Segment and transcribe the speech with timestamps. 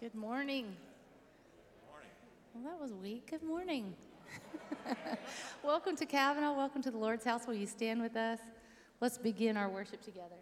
[0.00, 0.74] Good morning.
[2.54, 3.28] Well, that was weak.
[3.30, 3.92] Good morning.
[5.62, 6.56] welcome to Cavanaugh.
[6.56, 7.46] Welcome to the Lord's house.
[7.46, 8.38] Will you stand with us?
[9.02, 10.36] Let's begin our worship together.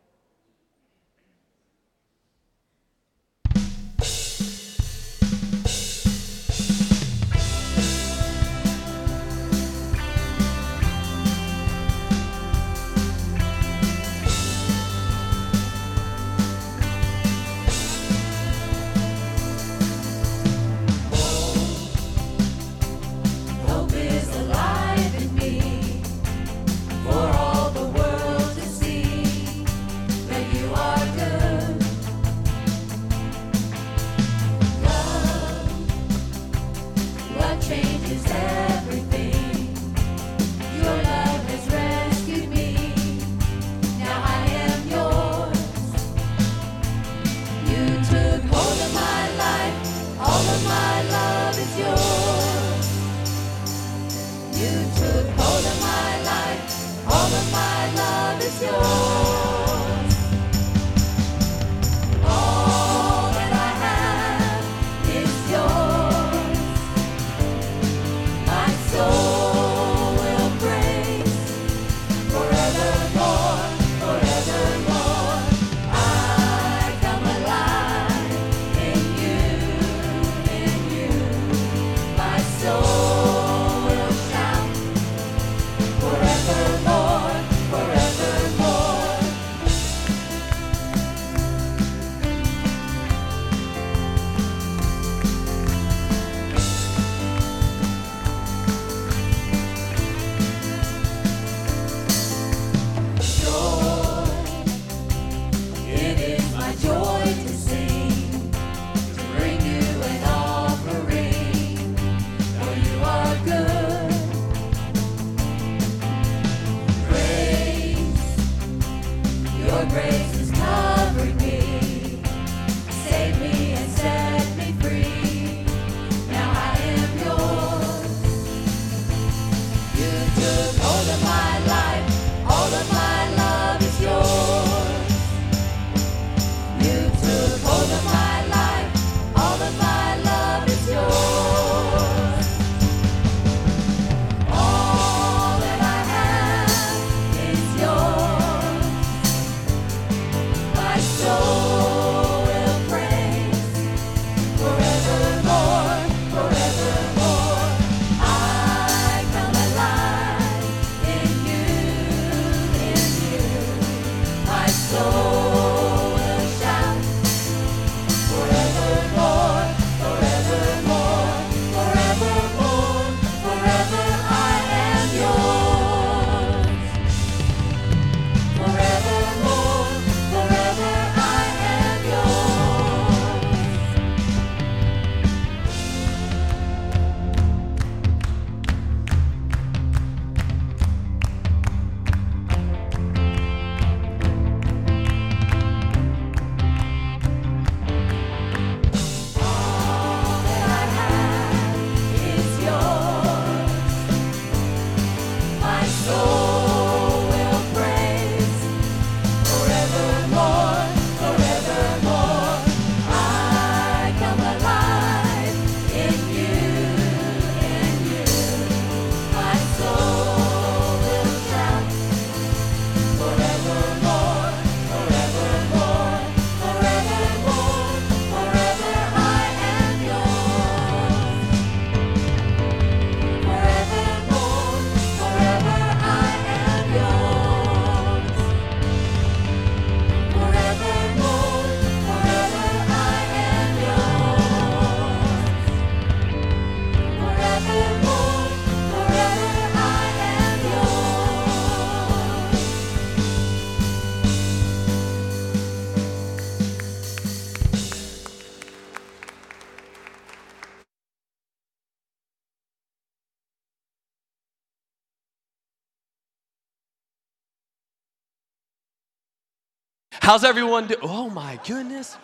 [270.28, 271.00] How's everyone doing?
[271.04, 272.18] Oh my goodness.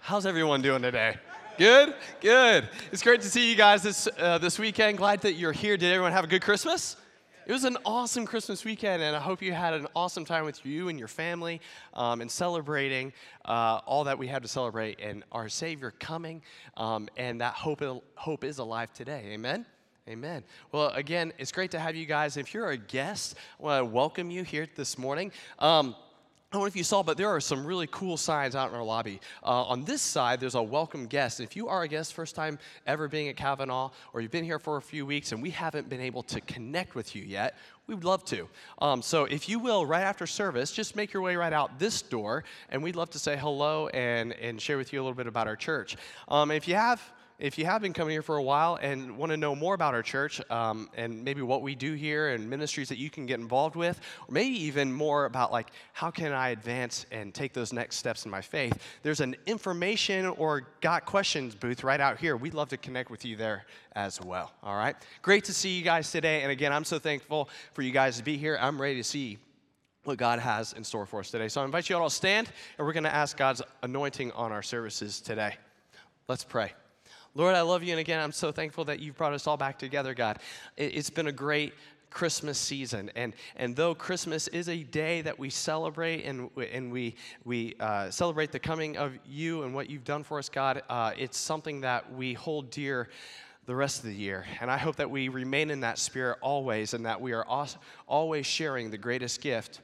[0.00, 1.16] How's everyone doing today?
[1.56, 2.68] Good, good.
[2.92, 4.98] It's great to see you guys this uh, this weekend.
[4.98, 5.78] Glad that you're here.
[5.78, 6.98] Did everyone have a good Christmas?
[7.46, 10.66] It was an awesome Christmas weekend, and I hope you had an awesome time with
[10.66, 11.62] you and your family
[11.94, 13.14] um, and celebrating
[13.46, 16.42] uh, all that we have to celebrate and our Savior coming
[16.76, 17.82] um, and that hope,
[18.16, 19.30] hope is alive today.
[19.32, 19.64] Amen?
[20.08, 20.44] Amen.
[20.70, 22.36] Well, again, it's great to have you guys.
[22.36, 25.32] If you're a guest, I want to welcome you here this morning.
[25.58, 28.70] Um, I don't know if you saw, but there are some really cool signs out
[28.70, 29.20] in our lobby.
[29.42, 31.40] Uh, on this side, there's a welcome guest.
[31.40, 34.60] If you are a guest, first time ever being at Cavanaugh, or you've been here
[34.60, 37.56] for a few weeks and we haven't been able to connect with you yet,
[37.88, 38.48] we would love to.
[38.80, 42.00] Um, so if you will, right after service, just make your way right out this
[42.00, 45.26] door, and we'd love to say hello and, and share with you a little bit
[45.26, 45.96] about our church.
[46.28, 47.02] Um, if you have
[47.38, 49.94] if you have been coming here for a while and want to know more about
[49.94, 53.38] our church um, and maybe what we do here and ministries that you can get
[53.38, 57.72] involved with, or maybe even more about like how can I advance and take those
[57.72, 62.36] next steps in my faith, there's an information or got questions booth right out here.
[62.36, 64.52] We'd love to connect with you there as well.
[64.62, 66.42] All right, great to see you guys today.
[66.42, 68.58] And again, I'm so thankful for you guys to be here.
[68.60, 69.38] I'm ready to see
[70.04, 71.48] what God has in store for us today.
[71.48, 72.48] So I invite you all to stand,
[72.78, 75.56] and we're going to ask God's anointing on our services today.
[76.28, 76.72] Let's pray.
[77.36, 77.90] Lord, I love you.
[77.90, 80.38] And again, I'm so thankful that you've brought us all back together, God.
[80.78, 81.74] It's been a great
[82.08, 83.10] Christmas season.
[83.14, 88.08] And, and though Christmas is a day that we celebrate and, and we, we uh,
[88.08, 91.82] celebrate the coming of you and what you've done for us, God, uh, it's something
[91.82, 93.10] that we hold dear
[93.66, 94.46] the rest of the year.
[94.62, 97.46] And I hope that we remain in that spirit always and that we are
[98.08, 99.82] always sharing the greatest gift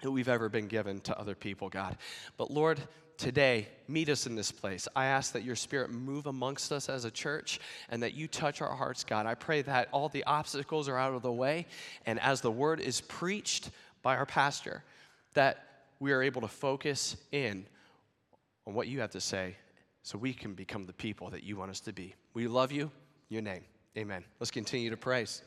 [0.00, 1.96] that we've ever been given to other people, God.
[2.36, 2.80] But Lord,
[3.18, 4.88] today, meet us in this place.
[4.96, 8.60] I ask that your spirit move amongst us as a church and that you touch
[8.60, 9.26] our hearts, God.
[9.26, 11.66] I pray that all the obstacles are out of the way,
[12.06, 13.70] and as the word is preached
[14.02, 14.82] by our pastor,
[15.34, 15.66] that
[16.00, 17.66] we are able to focus in
[18.66, 19.56] on what you have to say
[20.02, 22.14] so we can become the people that you want us to be.
[22.34, 22.90] We love you.
[23.28, 23.64] Your name.
[23.96, 24.24] Amen.
[24.40, 25.42] Let's continue to praise.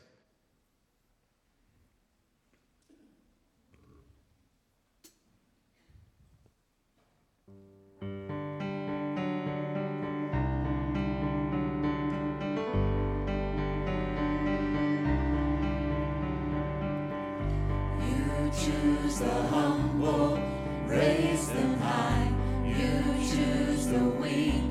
[19.18, 20.38] The humble,
[20.86, 22.30] raise them high.
[22.64, 24.62] You choose the weak,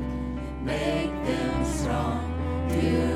[0.61, 2.21] make them strong.
[2.69, 3.14] You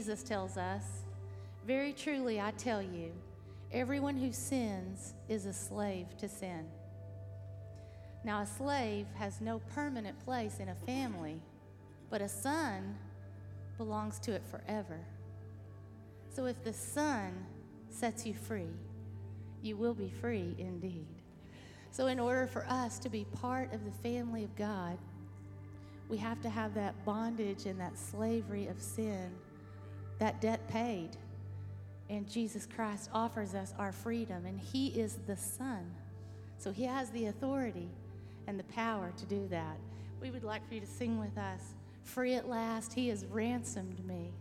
[0.00, 1.02] Jesus tells us,
[1.66, 3.12] Very truly I tell you,
[3.70, 6.64] everyone who sins is a slave to sin.
[8.24, 11.42] Now, a slave has no permanent place in a family,
[12.08, 12.96] but a son
[13.76, 15.00] belongs to it forever.
[16.34, 17.34] So if the Son
[17.90, 18.72] sets you free,
[19.60, 21.08] you will be free indeed.
[21.90, 24.96] So, in order for us to be part of the family of God,
[26.08, 29.30] we have to have that bondage and that slavery of sin,
[30.20, 31.10] that debt paid.
[32.08, 35.90] And Jesus Christ offers us our freedom, and He is the Son.
[36.58, 37.88] So He has the authority
[38.46, 39.76] and the power to do that.
[40.22, 41.74] We would like for you to sing with us
[42.04, 44.32] Free at last, He has ransomed me.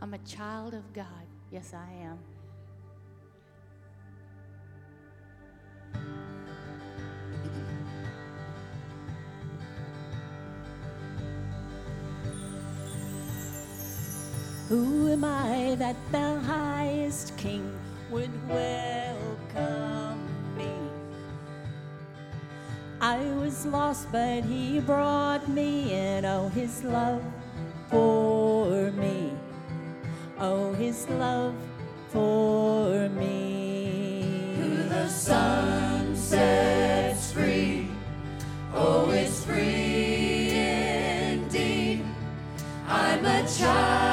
[0.00, 1.06] I'm a child of God.
[1.50, 2.18] Yes, I am.
[14.68, 17.72] Who am I that the highest king
[18.10, 20.20] would welcome
[20.58, 20.70] me?
[23.00, 26.26] I was lost, but he brought me in.
[26.26, 27.24] Oh, his love
[27.88, 29.32] for me.
[30.38, 31.54] Oh, his love
[32.08, 34.54] for me.
[34.60, 37.88] Who the sun sets free,
[38.74, 42.04] oh, it's free indeed.
[42.86, 44.07] I'm a child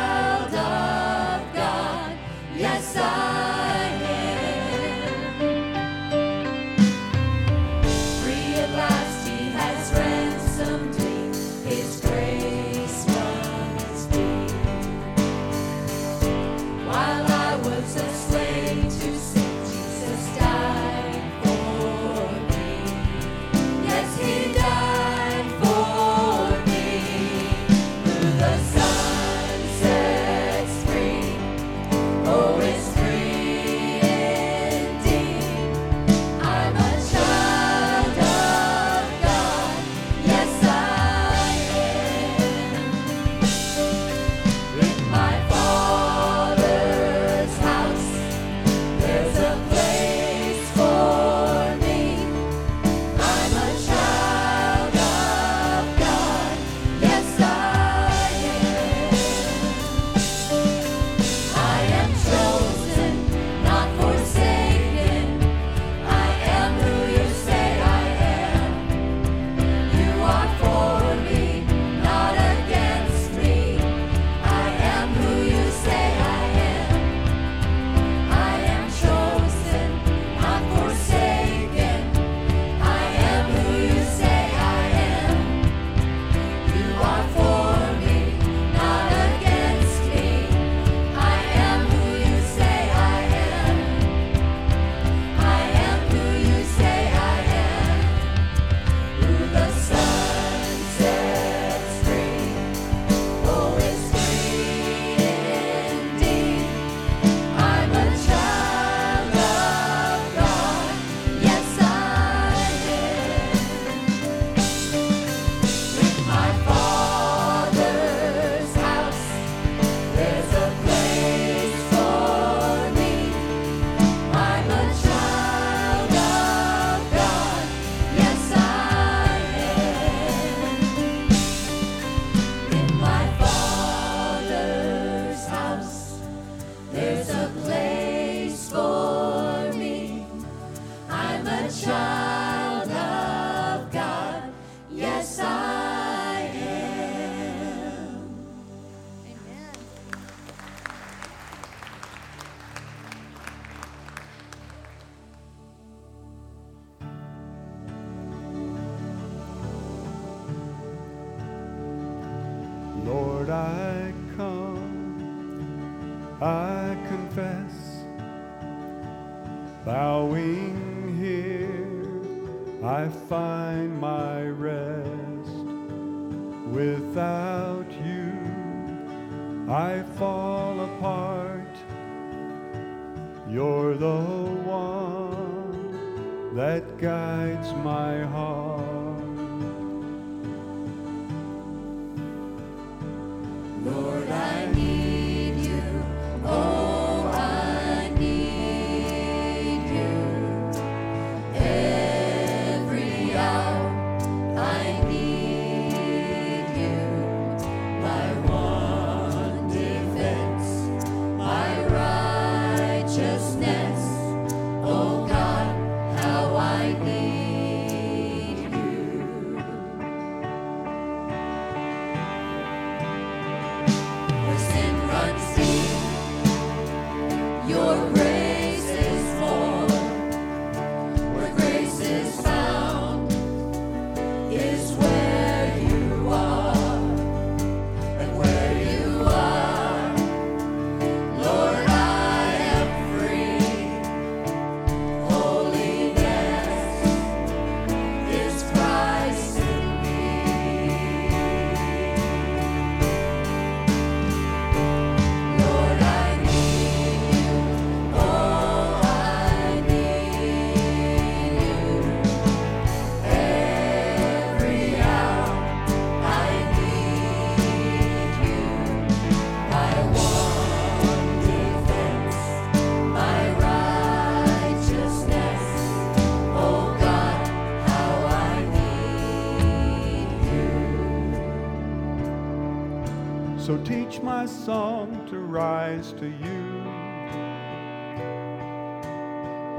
[284.47, 286.65] song to rise to you.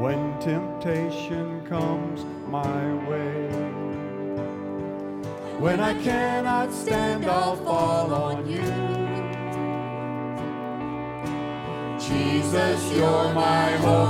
[0.03, 3.49] When temptation comes my way,
[5.59, 8.61] when I cannot stand, I'll fall on you.
[11.99, 14.06] Jesus, you're my hope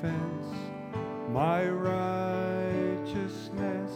[0.00, 0.46] defense,
[1.30, 3.90] my righteousness.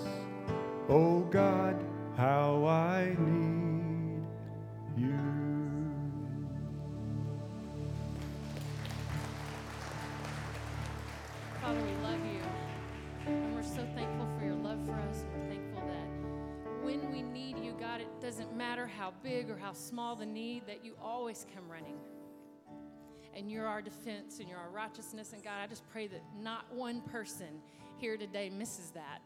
[0.88, 1.76] Oh God,
[2.16, 4.22] how I need
[4.96, 5.18] you.
[11.62, 12.40] Father, we love you.
[13.26, 15.24] And we're so thankful for your love for us.
[15.34, 16.10] We're thankful that
[16.84, 20.66] when we need you, God, it doesn't matter how big or how small the need,
[20.66, 21.93] that you always come running.
[23.36, 25.32] And you're our defense and you're our righteousness.
[25.32, 27.60] And God, I just pray that not one person
[27.98, 29.20] here today misses that.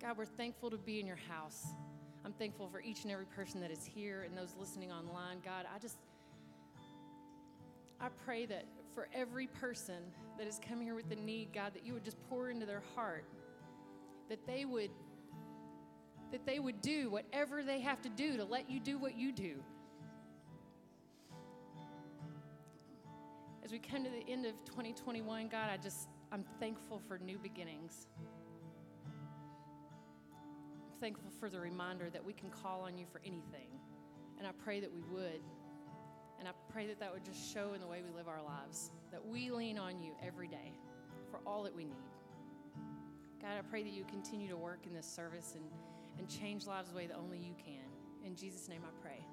[0.00, 1.66] God, we're thankful to be in your house.
[2.24, 5.38] I'm thankful for each and every person that is here and those listening online.
[5.44, 5.96] God, I just
[8.00, 10.02] I pray that for every person
[10.38, 12.82] that has come here with a need, God, that you would just pour into their
[12.94, 13.24] heart,
[14.28, 14.90] that they would
[16.32, 19.32] that they would do whatever they have to do to let you do what you
[19.32, 19.56] do.
[23.70, 27.38] As we come to the end of 2021, God, I just I'm thankful for new
[27.38, 28.08] beginnings.
[30.92, 33.68] I'm thankful for the reminder that we can call on you for anything.
[34.38, 35.40] And I pray that we would.
[36.40, 38.90] And I pray that that would just show in the way we live our lives,
[39.12, 40.72] that we lean on you every day
[41.30, 42.10] for all that we need.
[43.40, 45.64] God, I pray that you continue to work in this service and,
[46.18, 47.86] and change lives the way that only you can.
[48.26, 49.24] In Jesus' name I pray.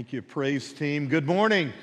[0.00, 1.08] Thank you, praise team.
[1.08, 1.74] Good morning.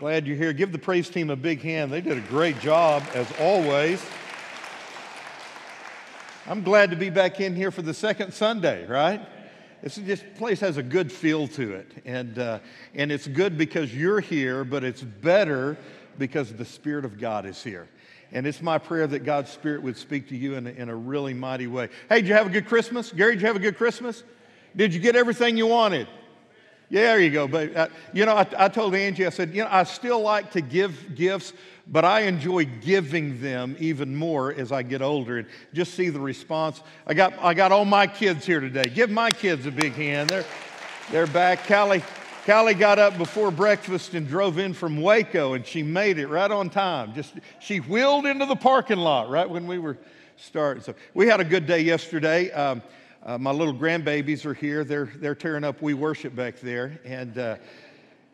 [0.00, 0.54] Glad you're here.
[0.54, 1.92] Give the praise team a big hand.
[1.92, 4.02] They did a great job, as always.
[6.46, 9.20] I'm glad to be back in here for the second Sunday, right?
[9.82, 12.60] This is just place has a good feel to it, and uh,
[12.94, 15.76] and it's good because you're here, but it's better
[16.16, 17.90] because the Spirit of God is here.
[18.32, 20.96] And it's my prayer that God's Spirit would speak to you in a, in a
[20.96, 21.90] really mighty way.
[22.08, 23.12] Hey, did you have a good Christmas?
[23.12, 24.24] Gary, did you have a good Christmas?
[24.74, 26.08] Did you get everything you wanted?
[26.90, 27.46] Yeah, there you go.
[27.46, 30.52] But uh, you know, I, I told Angie, I said, you know, I still like
[30.52, 31.52] to give gifts,
[31.86, 36.20] but I enjoy giving them even more as I get older and just see the
[36.20, 36.82] response.
[37.06, 38.84] I got, I got all my kids here today.
[38.84, 40.30] Give my kids a big hand.
[40.30, 40.44] They're,
[41.10, 41.66] they're back.
[41.66, 42.02] Callie,
[42.46, 46.50] Callie got up before breakfast and drove in from Waco, and she made it right
[46.50, 47.14] on time.
[47.14, 49.98] Just she wheeled into the parking lot right when we were
[50.36, 50.82] starting.
[50.82, 52.50] So we had a good day yesterday.
[52.52, 52.80] Um,
[53.24, 54.84] uh, my little grandbabies are here.
[54.84, 57.00] They're, they're tearing up We Worship back there.
[57.04, 57.56] And, uh,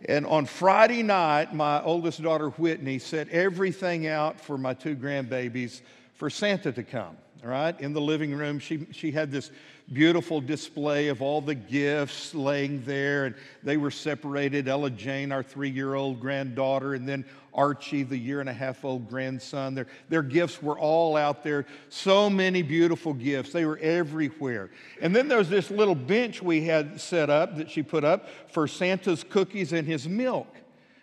[0.07, 5.81] and on Friday night, my oldest daughter, Whitney, set everything out for my two grandbabies
[6.15, 7.17] for Santa to come.
[7.45, 9.51] Right, in the living room, she, she had this
[9.93, 14.67] beautiful display of all the gifts laying there, and they were separated.
[14.67, 18.83] Ella Jane, our three year old granddaughter, and then Archie, the year and a half
[18.83, 19.75] old grandson.
[19.75, 21.67] Their, their gifts were all out there.
[21.91, 23.53] So many beautiful gifts.
[23.53, 24.71] They were everywhere.
[25.03, 28.29] And then there was this little bench we had set up that she put up
[28.51, 30.49] for Santa's cookies and his milk.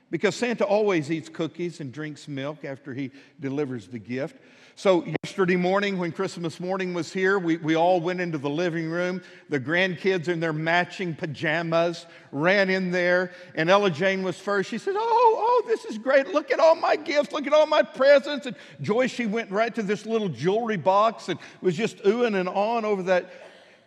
[0.10, 4.36] Because Santa always eats cookies and drinks milk after he delivers the gift.
[4.82, 8.90] So, yesterday morning, when Christmas morning was here, we, we all went into the living
[8.90, 9.22] room.
[9.48, 14.72] The grandkids in their matching pajamas ran in there, and Ella Jane was first.
[14.72, 16.30] She said, Oh, oh, this is great.
[16.30, 17.32] Look at all my gifts.
[17.32, 18.48] Look at all my presents.
[18.48, 22.50] And Joyce, she went right to this little jewelry box and was just oohing and
[22.50, 23.32] on over that.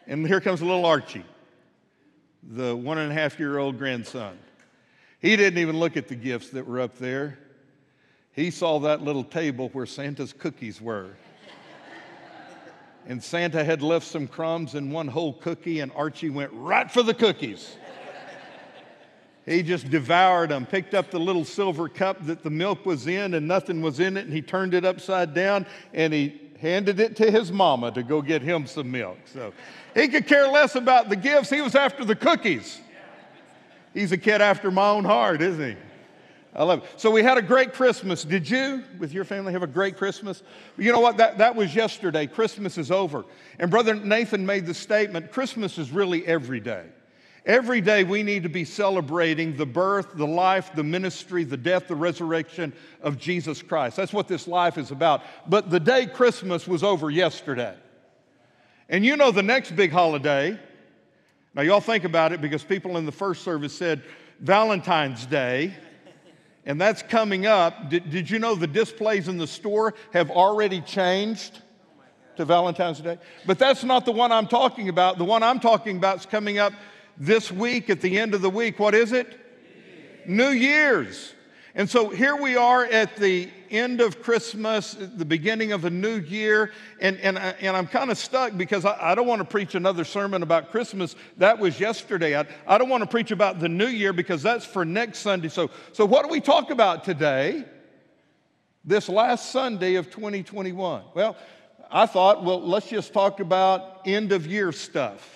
[0.07, 1.25] And here comes little Archie,
[2.45, 4.39] the one and a half year old grandson.
[5.19, 7.41] He didn't even look at the gifts that were up there.
[8.35, 11.11] He saw that little table where Santa's cookies were.
[13.07, 17.03] and Santa had left some crumbs and one whole cookie, and Archie went right for
[17.03, 17.77] the cookies.
[19.47, 23.35] He just devoured them, picked up the little silver cup that the milk was in,
[23.35, 27.15] and nothing was in it, and he turned it upside down and he handed it
[27.17, 29.19] to his mama to go get him some milk.
[29.27, 29.53] So
[29.95, 32.81] he could care less about the gifts, he was after the cookies.
[33.93, 35.77] He's a kid after my own heart, isn't he?
[36.57, 37.01] I love it.
[37.01, 38.25] So we had a great Christmas.
[38.25, 40.43] Did you, with your family, have a great Christmas?
[40.79, 41.17] You know what?
[41.17, 42.29] That, that was yesterday.
[42.29, 43.25] Christmas is over.
[43.59, 46.85] And Brother Nathan made the statement Christmas is really every day.
[47.45, 51.89] Every day we need to be celebrating the birth, the life, the ministry, the death,
[51.89, 53.97] the resurrection of Jesus Christ.
[53.97, 55.23] That's what this life is about.
[55.47, 57.75] But the day Christmas was over yesterday.
[58.89, 60.59] And you know the next big holiday.
[61.53, 64.03] Now, y'all think about it because people in the first service said
[64.41, 65.75] Valentine's Day
[66.67, 67.91] and that's coming up.
[67.91, 71.61] Did, did, you know the displays in the store have already changed
[72.37, 73.19] to Valentine's Day?
[73.47, 75.19] But that's not the one I'm talking about.
[75.19, 76.73] The one I'm talking about is coming up
[77.19, 78.79] this week at the end of the week.
[78.79, 79.39] What is it?
[80.27, 81.34] New Year's.
[81.77, 86.21] And so here we are at the end of Christmas, the beginning of a new
[86.21, 89.45] year, and, and, I, and I'm kind of stuck because I, I, don't want to
[89.45, 91.17] preach another sermon about Christmas.
[91.39, 92.39] That was yesterday.
[92.39, 95.49] I, I don't want to preach about the new year because that's for next Sunday.
[95.49, 97.65] So, so what do we talk about today?
[98.85, 101.03] This last Sunday of 2021.
[101.13, 101.37] Well,
[101.91, 105.34] I thought, well, let's just talk about end of year stuff.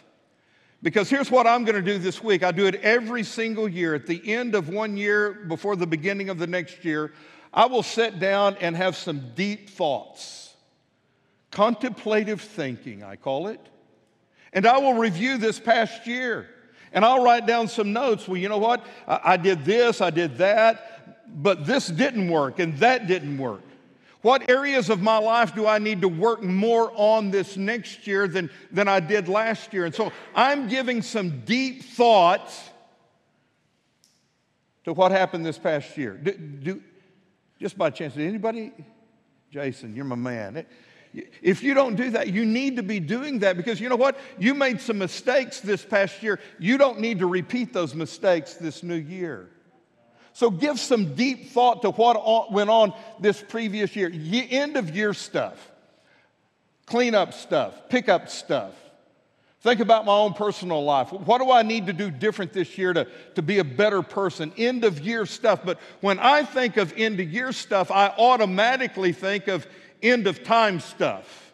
[0.83, 2.45] Because here's what I'm going to do this week.
[2.45, 3.95] I do it every single year.
[3.95, 7.13] At the end of one year, before the beginning of the next year,
[7.53, 10.55] I will sit down and have some deep thoughts.
[11.51, 13.61] Contemplative thinking, I call it.
[14.53, 16.49] And I will review this past year.
[16.93, 18.29] And I'll write down some notes.
[18.29, 18.87] Well, you know what?
[19.07, 23.63] I, did this, I did that, but this didn't work, and that didn't work.
[24.23, 28.27] What areas of my life do I need to work more on this next year
[28.27, 29.85] than, than I did last year?
[29.85, 32.53] And so I'm giving some deep thought
[34.85, 36.15] to what happened this past year.
[36.15, 36.83] Do, do,
[37.61, 38.73] just by chance, did anybody?
[39.51, 40.67] Jason, you're my man.
[41.41, 44.19] If you don't do that, you need to be doing that because you know what?
[44.39, 46.41] You made some mistakes this past year.
[46.59, 49.49] You don't need to repeat those mistakes this new year.
[50.33, 54.11] So give some deep thought to what went on this previous year.
[54.13, 55.71] End of year stuff,
[56.87, 58.73] clean up stuff, pick up stuff.
[59.61, 61.13] Think about my own personal life.
[61.13, 64.53] What do I need to do different this year to, to be a better person?
[64.57, 65.61] End of year stuff.
[65.65, 69.67] But when I think of end of year stuff, I automatically think of
[70.01, 71.48] end of time stuff.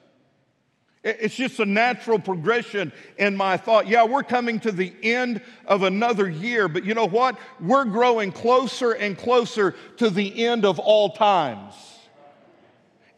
[1.04, 3.86] It's just a natural progression in my thought.
[3.86, 7.38] Yeah, we're coming to the end of another year, but you know what?
[7.60, 11.74] We're growing closer and closer to the end of all times.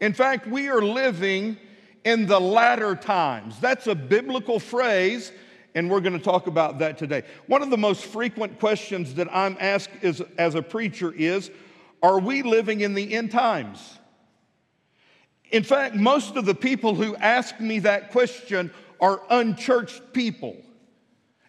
[0.01, 1.55] In fact, we are living
[2.03, 3.57] in the latter times.
[3.61, 5.31] That's a biblical phrase,
[5.73, 7.23] and we're going to talk about that today.
[7.47, 11.51] One of the most frequent questions that I'm asked is, as a preacher is
[12.03, 13.97] Are we living in the end times?
[15.51, 20.57] In fact, most of the people who ask me that question are unchurched people.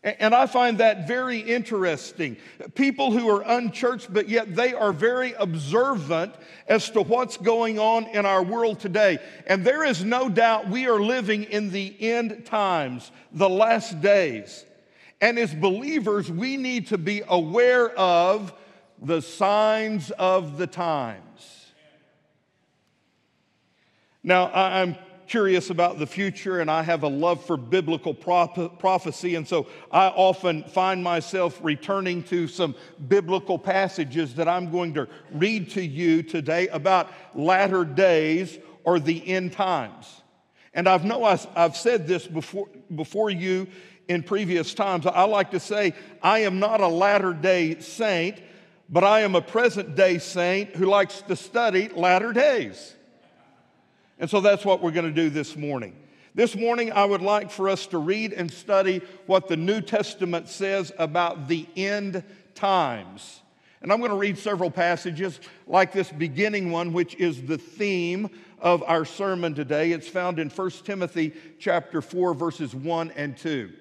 [0.05, 2.37] And I find that very interesting.
[2.77, 6.35] People who are unchurched, but yet they are very observant
[6.69, 9.19] as to what's going on in our world today.
[9.47, 14.65] And there is no doubt we are living in the end times, the last days.
[15.21, 18.55] And as believers, we need to be aware of
[19.03, 21.58] the signs of the times.
[24.23, 24.97] Now, I'm
[25.29, 29.35] curious about the future and I have a love for biblical prophecy.
[29.35, 32.75] And so I often find myself returning to some
[33.09, 39.27] biblical passages that I'm going to read to you today about latter days or the
[39.29, 40.23] end times.
[40.73, 43.67] And I've know I've said this before, before you
[44.09, 45.07] in previous times.
[45.07, 48.41] I like to say, I am not a latter day saint,
[48.89, 52.95] but I am a present day saint who likes to study latter days.
[54.19, 55.97] And so that's what we're going to do this morning.
[56.35, 60.49] This morning, I would like for us to read and study what the New Testament
[60.49, 62.23] says about the end
[62.55, 63.41] times.
[63.81, 68.29] And I'm going to read several passages, like this beginning one, which is the theme
[68.61, 69.93] of our sermon today.
[69.93, 73.73] It's found in 1 Timothy chapter 4, verses 1 and 2.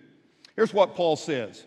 [0.56, 1.64] Here's what Paul says.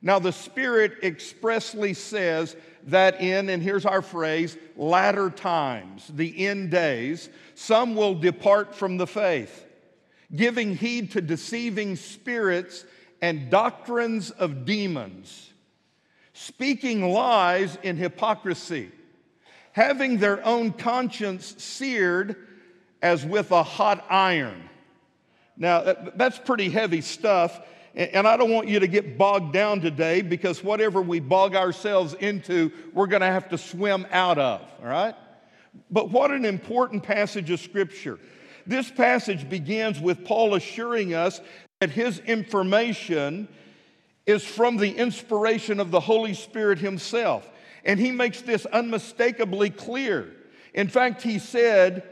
[0.00, 6.70] Now, the Spirit expressly says that in, and here's our phrase, latter times, the end
[6.70, 9.66] days, some will depart from the faith,
[10.34, 12.84] giving heed to deceiving spirits
[13.20, 15.52] and doctrines of demons,
[16.32, 18.92] speaking lies in hypocrisy,
[19.72, 22.36] having their own conscience seared
[23.02, 24.68] as with a hot iron.
[25.56, 27.60] Now, that's pretty heavy stuff.
[27.98, 32.14] And I don't want you to get bogged down today because whatever we bog ourselves
[32.14, 35.16] into, we're going to have to swim out of, all right?
[35.90, 38.20] But what an important passage of Scripture.
[38.64, 41.40] This passage begins with Paul assuring us
[41.80, 43.48] that his information
[44.26, 47.50] is from the inspiration of the Holy Spirit himself.
[47.84, 50.32] And he makes this unmistakably clear.
[50.72, 52.04] In fact, he said,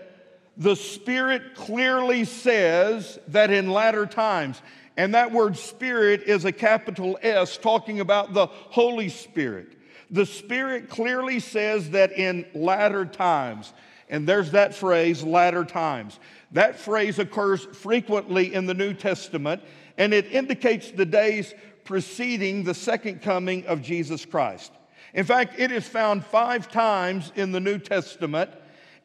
[0.57, 4.61] the Spirit clearly says that in latter times,
[4.97, 9.73] and that word Spirit is a capital S, talking about the Holy Spirit.
[10.11, 13.73] The Spirit clearly says that in latter times,
[14.09, 16.19] and there's that phrase, latter times.
[16.53, 19.63] That phrase occurs frequently in the New Testament,
[19.99, 21.53] and it indicates the days
[21.85, 24.73] preceding the second coming of Jesus Christ.
[25.13, 28.51] In fact, it is found five times in the New Testament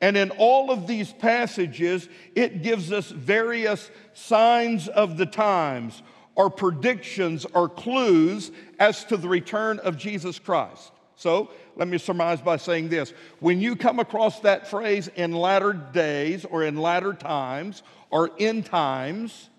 [0.01, 6.01] and in all of these passages, it gives us various signs of the times
[6.35, 10.91] or predictions or clues as to the return of Jesus Christ.
[11.15, 13.13] So let me surmise by saying this.
[13.39, 18.63] When you come across that phrase in latter days or in latter times or in
[18.63, 19.49] times,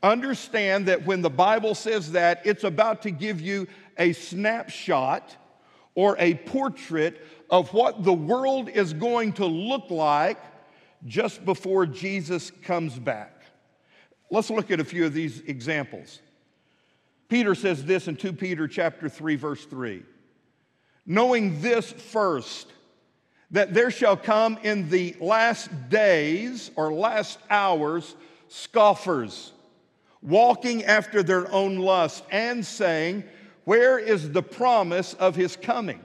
[0.00, 3.66] understand that when the Bible says that, it's about to give you
[3.98, 5.36] a snapshot
[5.98, 10.38] or a portrait of what the world is going to look like
[11.06, 13.42] just before Jesus comes back.
[14.30, 16.20] Let's look at a few of these examples.
[17.28, 20.04] Peter says this in 2 Peter chapter 3 verse 3.
[21.04, 22.68] Knowing this first
[23.50, 28.14] that there shall come in the last days or last hours
[28.46, 29.50] scoffers
[30.22, 33.24] walking after their own lust and saying,
[33.68, 36.00] where is the promise of his coming?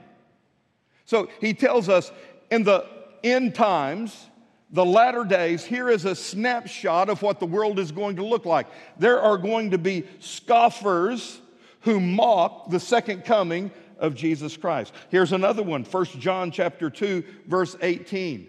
[1.06, 2.12] So he tells us
[2.50, 2.84] in the
[3.22, 4.26] end times,
[4.70, 8.44] the latter days, here is a snapshot of what the world is going to look
[8.44, 8.66] like.
[8.98, 11.40] There are going to be scoffers
[11.80, 14.92] who mock the second coming of Jesus Christ.
[15.08, 18.46] Here's another one, 1 John chapter 2 verse 18.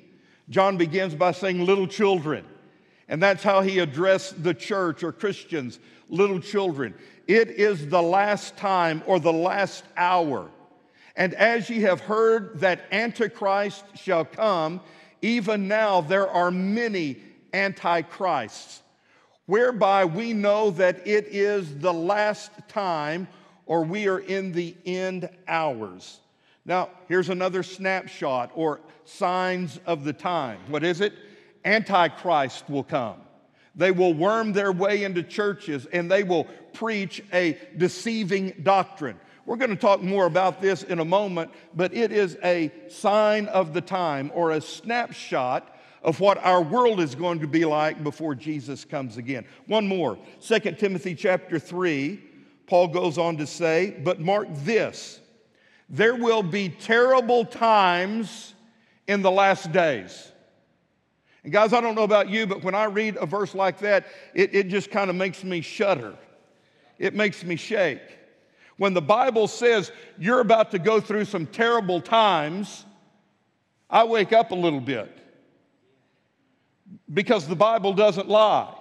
[0.49, 2.43] John begins by saying little children.
[3.07, 6.93] And that's how he addressed the church or Christians, little children.
[7.27, 10.49] It is the last time or the last hour.
[11.15, 14.81] And as ye have heard that Antichrist shall come,
[15.21, 17.17] even now there are many
[17.53, 18.81] antichrists,
[19.45, 23.27] whereby we know that it is the last time
[23.65, 26.19] or we are in the end hours.
[26.65, 30.59] Now, here's another snapshot or signs of the time.
[30.67, 31.13] What is it?
[31.65, 33.21] Antichrist will come.
[33.75, 39.19] They will worm their way into churches and they will preach a deceiving doctrine.
[39.45, 43.47] We're going to talk more about this in a moment, but it is a sign
[43.47, 48.03] of the time or a snapshot of what our world is going to be like
[48.03, 49.45] before Jesus comes again.
[49.67, 50.17] One more.
[50.41, 52.19] 2 Timothy chapter 3,
[52.67, 55.19] Paul goes on to say, "But mark this,
[55.89, 58.53] there will be terrible times
[59.07, 60.31] in the last days."
[61.45, 64.07] And guys, I don't know about you, but when I read a verse like that,
[64.33, 66.15] it, it just kind of makes me shudder.
[66.97, 68.01] It makes me shake.
[68.77, 72.83] When the Bible says you're about to go through some terrible times,
[73.91, 75.15] I wake up a little bit
[77.13, 78.73] because the Bible doesn't lie.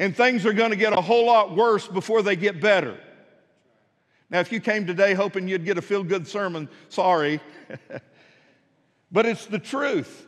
[0.00, 2.98] And things are going to get a whole lot worse before they get better.
[4.28, 7.40] Now, if you came today hoping you'd get a feel good sermon, sorry.
[9.12, 10.26] but it's the truth.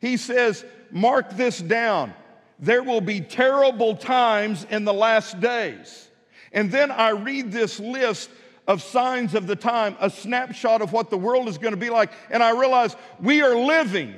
[0.00, 2.14] He says, Mark this down.
[2.58, 6.08] There will be terrible times in the last days.
[6.52, 8.30] And then I read this list
[8.66, 11.90] of signs of the time, a snapshot of what the world is going to be
[11.90, 14.14] like, and I realize we are living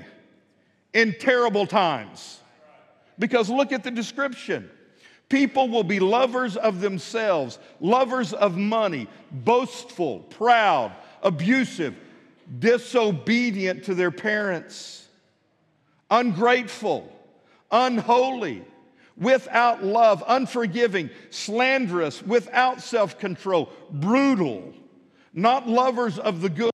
[0.92, 2.40] in terrible times.
[3.18, 4.70] Because look at the description.
[5.28, 11.94] People will be lovers of themselves, lovers of money, boastful, proud, abusive,
[12.58, 15.07] disobedient to their parents,
[16.10, 17.10] ungrateful,
[17.70, 18.64] unholy,
[19.16, 24.72] without love, unforgiving, slanderous, without self control, brutal,
[25.32, 26.70] not lovers of the good.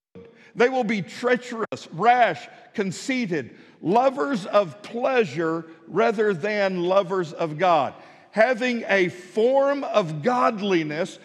[0.55, 7.95] They will be treacherous, rash, conceited, lovers of pleasure rather than lovers of God,
[8.31, 11.19] having a form of godliness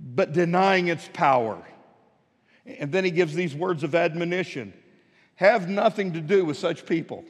[0.00, 1.62] but denying its power.
[2.66, 4.74] And then he gives these words of admonition
[5.36, 7.24] have nothing to do with such people.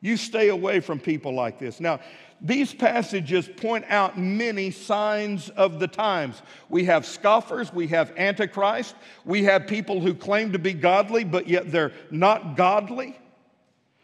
[0.00, 1.80] You stay away from people like this.
[1.80, 2.00] Now,
[2.40, 6.40] these passages point out many signs of the times.
[6.68, 11.48] We have scoffers, we have antichrist, we have people who claim to be godly, but
[11.48, 13.18] yet they're not godly.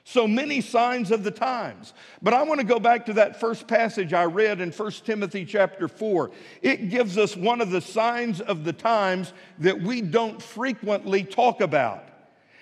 [0.06, 1.94] So many signs of the times.
[2.20, 5.46] But I want to go back to that first passage I read in 1 Timothy
[5.46, 6.30] chapter 4.
[6.60, 11.62] It gives us one of the signs of the times that we don't frequently talk
[11.62, 12.06] about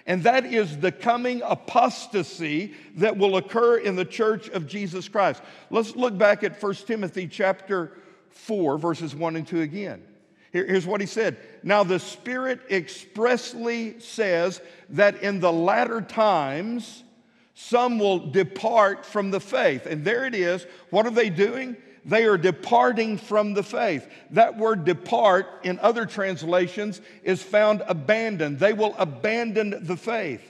[0.06, 5.42] and that is the coming apostasy that will occur in the church of Jesus Christ.
[5.70, 7.92] Let's look back at 1 Timothy chapter
[8.30, 10.02] 4, verses 1 and 2 again.
[10.50, 11.36] here's what he said.
[11.62, 14.60] Now, the Spirit expressly says
[14.90, 17.04] that in the latter times,
[17.54, 19.86] some will depart from the faith.
[19.86, 20.66] And there it is.
[20.90, 21.76] What are they doing?
[22.04, 24.08] They are departing from the faith.
[24.30, 28.58] That word depart in other translations is found abandon.
[28.58, 30.42] They will abandon the faith.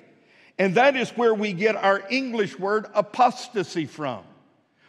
[0.58, 4.22] And that is where we get our English word apostasy from.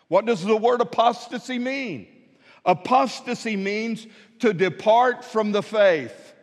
[0.08, 2.08] What does the word apostasy mean?
[2.66, 4.08] Apostasy means
[4.40, 6.34] to depart from the faith.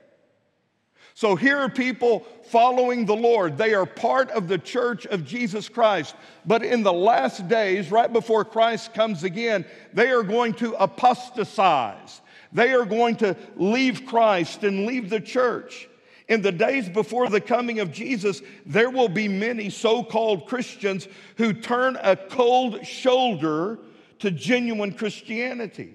[1.15, 3.57] So here are people following the Lord.
[3.57, 6.15] They are part of the church of Jesus Christ.
[6.45, 12.21] But in the last days, right before Christ comes again, they are going to apostatize.
[12.53, 15.89] They are going to leave Christ and leave the church.
[16.29, 21.09] In the days before the coming of Jesus, there will be many so called Christians
[21.37, 23.79] who turn a cold shoulder
[24.21, 25.95] to genuine Christianity.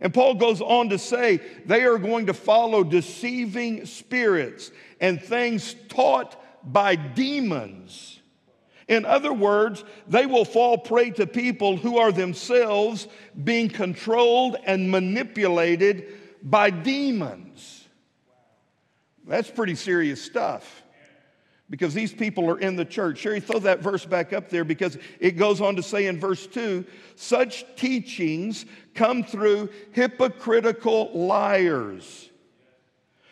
[0.00, 4.70] And Paul goes on to say they are going to follow deceiving spirits
[5.00, 8.20] and things taught by demons.
[8.88, 13.06] In other words, they will fall prey to people who are themselves
[13.44, 16.06] being controlled and manipulated
[16.42, 17.86] by demons.
[19.26, 20.82] That's pretty serious stuff
[21.68, 23.18] because these people are in the church.
[23.18, 26.48] Sherry, throw that verse back up there because it goes on to say in verse
[26.48, 26.84] 2
[27.14, 32.29] such teachings come through hypocritical liars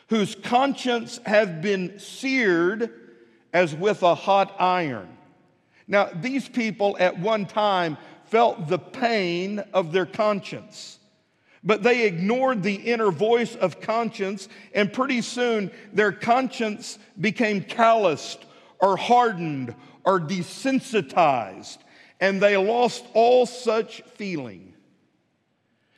[0.09, 2.91] whose conscience have been seared
[3.53, 5.09] as with a hot iron.
[5.87, 7.97] Now, these people at one time
[8.27, 10.99] felt the pain of their conscience.
[11.65, 18.45] But they ignored the inner voice of conscience, and pretty soon their conscience became calloused
[18.81, 21.79] or hardened or desensitized,
[22.21, 24.73] and they lost all such feeling.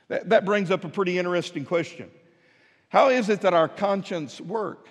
[0.08, 2.10] That, that brings up a pretty interesting question.
[2.90, 4.88] How is it that our conscience work?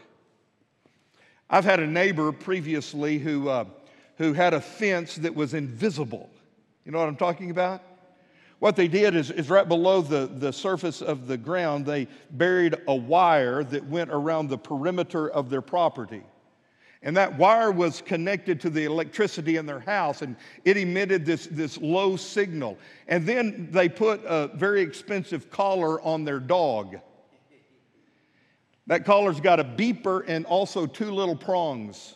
[1.49, 3.65] I've had a neighbor previously who, uh,
[4.17, 6.29] who had a fence that was invisible.
[6.85, 7.81] You know what I'm talking about?
[8.59, 12.77] What they did is, is right below the, the surface of the ground, they buried
[12.87, 16.23] a wire that went around the perimeter of their property.
[17.03, 21.47] And that wire was connected to the electricity in their house, and it emitted this,
[21.47, 22.77] this low signal.
[23.09, 26.99] And then they put a very expensive collar on their dog.
[28.89, 32.15] That collar's got a beeper and also two little prongs.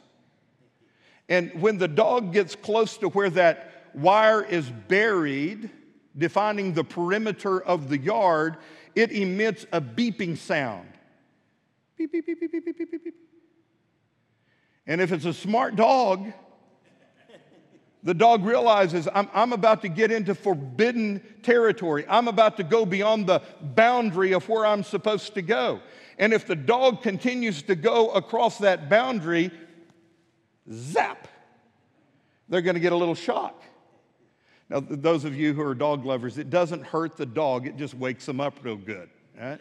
[1.30, 5.70] And when the dog gets close to where that wire is buried,
[6.18, 8.58] defining the perimeter of the yard,
[8.96, 10.88] it emits a beeping sound.
[11.96, 13.16] Beep, beep, beep, beep, beep, beep, beep, beep.
[14.88, 16.34] And if it's a smart dog,
[18.02, 22.04] the dog realizes I'm, I'm about to get into forbidden territory.
[22.10, 25.80] I'm about to go beyond the boundary of where I'm supposed to go.
[26.18, 29.52] And if the dog continues to go across that boundary,
[30.72, 31.28] zap,
[32.50, 33.64] they're going to get a little shock.
[34.70, 37.94] Now, those of you who are dog lovers, it doesn't hurt the dog, it just
[37.94, 39.10] wakes them up real good.
[39.40, 39.60] Right?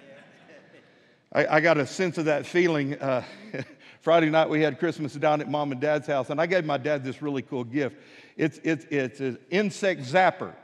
[1.33, 3.25] I, I got a sense of that feeling uh,
[4.03, 6.77] Friday night we had Christmas down at mom and dad's house, and I gave my
[6.77, 7.97] dad this really cool gift.
[8.37, 10.55] It's, it's, it's an insect zapper.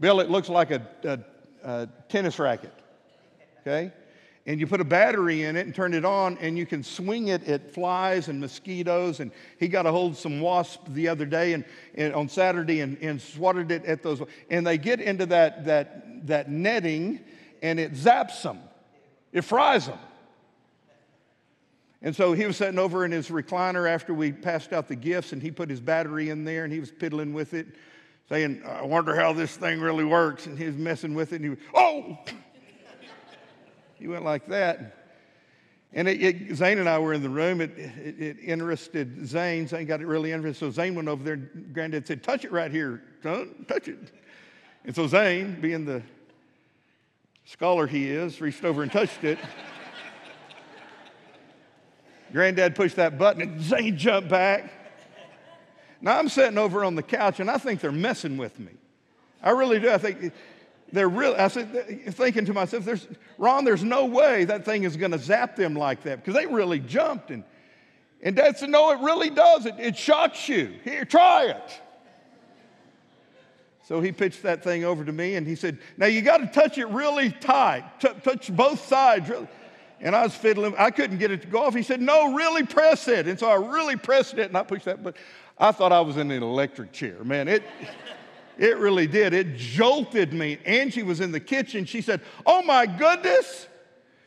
[0.00, 1.18] Bill, it looks like a, a,
[1.62, 2.74] a tennis racket,
[3.60, 3.92] okay?
[4.46, 7.28] And you put a battery in it and turn it on, and you can swing
[7.28, 9.20] it at flies and mosquitoes.
[9.20, 11.64] And he got a hold of some wasp the other day and,
[11.94, 14.22] and on Saturday and, and swatted it at those.
[14.48, 17.20] And they get into that, that, that netting,
[17.62, 18.60] and it zaps them,
[19.32, 19.98] it fries them.
[22.02, 25.32] And so he was sitting over in his recliner after we passed out the gifts,
[25.32, 27.66] and he put his battery in there and he was piddling with it,
[28.30, 30.46] saying, I wonder how this thing really works.
[30.46, 32.18] And he was messing with it, and he was, oh!
[34.00, 34.96] He went like that.
[35.92, 37.60] And it, it, Zane and I were in the room.
[37.60, 39.66] It, it, interested Zane.
[39.66, 40.60] Zane got it really interested.
[40.60, 43.98] So Zane went over there, and Granddad said, Touch it right here, son, touch it.
[44.84, 46.02] And so Zane, being the
[47.44, 49.38] scholar he is, reached over and touched it.
[52.32, 54.72] Granddad pushed that button and Zane jumped back.
[56.00, 58.72] Now I'm sitting over on the couch and I think they're messing with me.
[59.42, 59.90] I really do.
[59.90, 60.32] I think
[60.92, 63.06] they're really, I said, thinking to myself, there's,
[63.38, 66.46] Ron, there's no way that thing is going to zap them like that because they
[66.46, 67.30] really jumped.
[67.30, 67.44] And,
[68.22, 69.66] and Dad said, no, it really does.
[69.66, 70.74] It, it shocks you.
[70.84, 71.80] Here, try it.
[73.84, 76.46] So he pitched that thing over to me and he said, now you got to
[76.46, 77.84] touch it really tight.
[78.00, 79.28] T- touch both sides.
[79.28, 79.48] Really.
[80.00, 80.74] And I was fiddling.
[80.78, 81.74] I couldn't get it to go off.
[81.74, 83.28] He said, No, really press it.
[83.28, 85.02] And so I really pressed it and I pushed that.
[85.02, 85.16] But
[85.58, 87.22] I thought I was in an electric chair.
[87.22, 87.62] Man, it,
[88.60, 89.32] it really did.
[89.32, 90.58] It jolted me.
[90.66, 91.86] Angie was in the kitchen.
[91.86, 93.66] She said, Oh my goodness.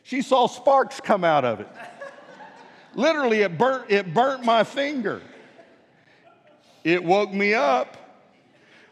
[0.02, 1.68] She saw sparks come out of it.
[2.96, 5.22] Literally, it burnt, it burnt my finger.
[6.82, 7.96] It woke me up.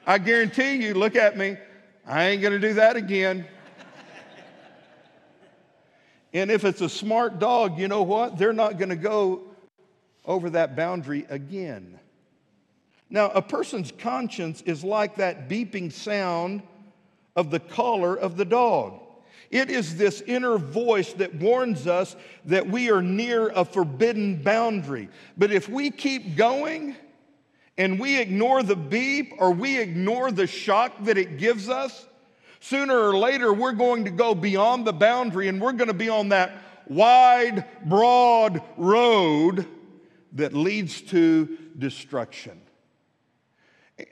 [0.07, 1.57] I guarantee you, look at me.
[2.07, 3.45] I ain't to do that again.
[6.33, 8.39] And if it's a smart dog, you know what?
[8.39, 9.43] They're not to go
[10.25, 11.99] over that boundary again.
[13.13, 16.63] Now, a person's conscience is like that beeping sound
[17.37, 19.01] of the collar of the dog.
[19.51, 25.11] It is this inner voice that warns us that we are near a forbidden boundary.
[25.37, 26.97] But if we keep going
[27.77, 32.07] and we ignore the beep or we ignore the shock that it gives us,
[32.65, 36.09] Sooner or later, we're going to go beyond the boundary and we're going to be
[36.09, 36.53] on that
[36.87, 39.67] wide, broad road
[40.35, 42.61] that leads to destruction.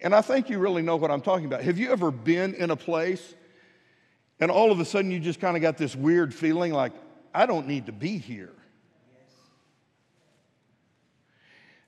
[0.03, 1.63] And I think you really know what I'm talking about.
[1.63, 3.35] Have you ever been in a place
[4.39, 6.93] and all of a sudden you just kind of got this weird feeling like,
[7.35, 8.53] I don't need to be here?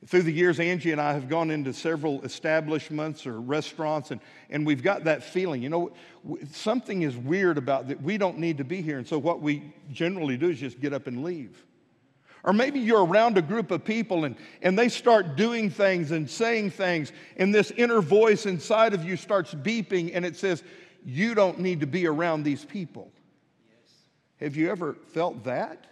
[0.07, 4.67] Through the years, Angie and I have gone into several establishments or restaurants, and, and
[4.67, 5.63] we've got that feeling.
[5.63, 5.93] You know,
[6.51, 8.03] something is weird about that.
[8.03, 8.99] We don't need to be here.
[8.99, 11.65] And so, what we generally do is just get up and leave.
[12.45, 16.29] Or maybe you're around a group of people and, and they start doing things and
[16.29, 20.65] saying things, and this inner voice inside of you starts beeping, and it says,
[21.05, 23.13] You don't need to be around these people.
[23.69, 23.93] Yes.
[24.41, 25.87] Have you ever felt that?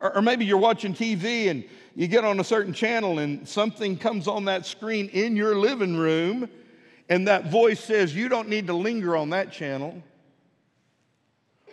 [0.00, 1.64] Or, or maybe you're watching TV and
[1.94, 5.96] you get on a certain channel and something comes on that screen in your living
[5.96, 6.48] room,
[7.10, 10.02] and that voice says, You don't need to linger on that channel.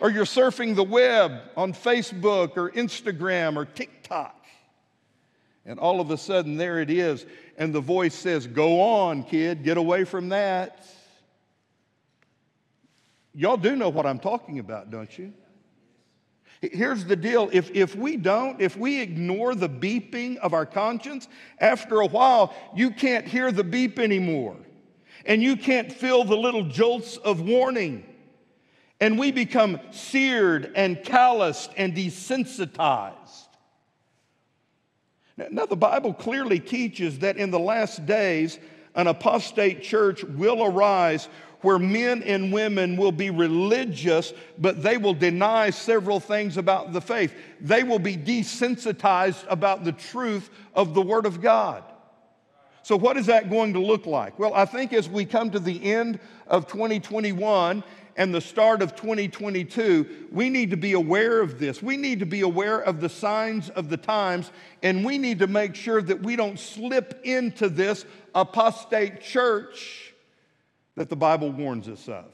[0.01, 4.35] Or you're surfing the web on Facebook or Instagram or TikTok.
[5.63, 7.23] And all of a sudden, there it is.
[7.55, 10.83] And the voice says, Go on, kid, get away from that.
[13.35, 15.33] Y'all do know what I'm talking about, don't you?
[16.61, 21.27] Here's the deal if, if we don't, if we ignore the beeping of our conscience,
[21.59, 24.57] after a while, you can't hear the beep anymore.
[25.27, 28.03] And you can't feel the little jolts of warning.
[29.01, 33.47] And we become seared and calloused and desensitized.
[35.49, 38.59] Now, the Bible clearly teaches that in the last days,
[38.95, 41.27] an apostate church will arise
[41.61, 47.01] where men and women will be religious, but they will deny several things about the
[47.01, 47.33] faith.
[47.59, 51.83] They will be desensitized about the truth of the Word of God.
[52.83, 54.39] So, what is that going to look like?
[54.39, 57.83] Well, I think as we come to the end of 2021
[58.15, 61.81] and the start of 2022, we need to be aware of this.
[61.81, 64.51] We need to be aware of the signs of the times,
[64.83, 68.05] and we need to make sure that we don't slip into this
[68.35, 70.13] apostate church
[70.95, 72.25] that the Bible warns us of.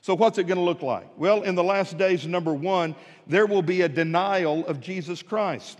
[0.00, 1.08] So, what's it going to look like?
[1.16, 2.94] Well, in the last days, number one,
[3.26, 5.78] there will be a denial of Jesus Christ.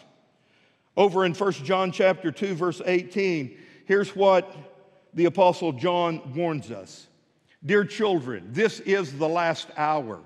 [0.96, 4.54] Over in 1 John chapter 2, verse 18, here's what
[5.12, 7.06] the Apostle John warns us
[7.66, 10.20] Dear children, this is the last hour.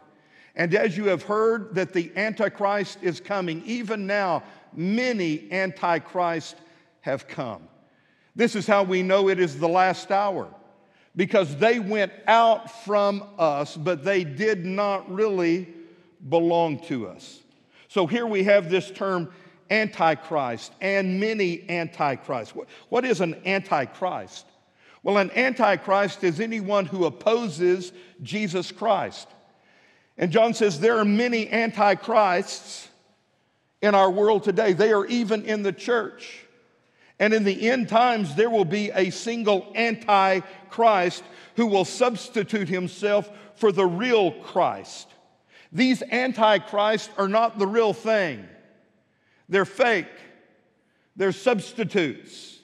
[0.56, 6.56] And as you have heard that the Antichrist is coming, even now many antichrists
[7.02, 7.62] have come.
[8.34, 10.48] This is how we know it is the last hour
[11.14, 15.68] because they went out from us, but they did not really
[16.28, 17.40] belong to us.
[17.88, 19.32] So here we have this term
[19.70, 22.54] antichrist and many antichrists.
[22.88, 24.46] What is an antichrist?
[25.08, 27.92] Well, an antichrist is anyone who opposes
[28.22, 29.26] Jesus Christ.
[30.18, 32.86] And John says there are many antichrists
[33.80, 34.74] in our world today.
[34.74, 36.44] They are even in the church.
[37.18, 41.24] And in the end times, there will be a single antichrist
[41.56, 45.08] who will substitute himself for the real Christ.
[45.72, 48.46] These antichrists are not the real thing.
[49.48, 50.04] They're fake.
[51.16, 52.58] They're substitutes.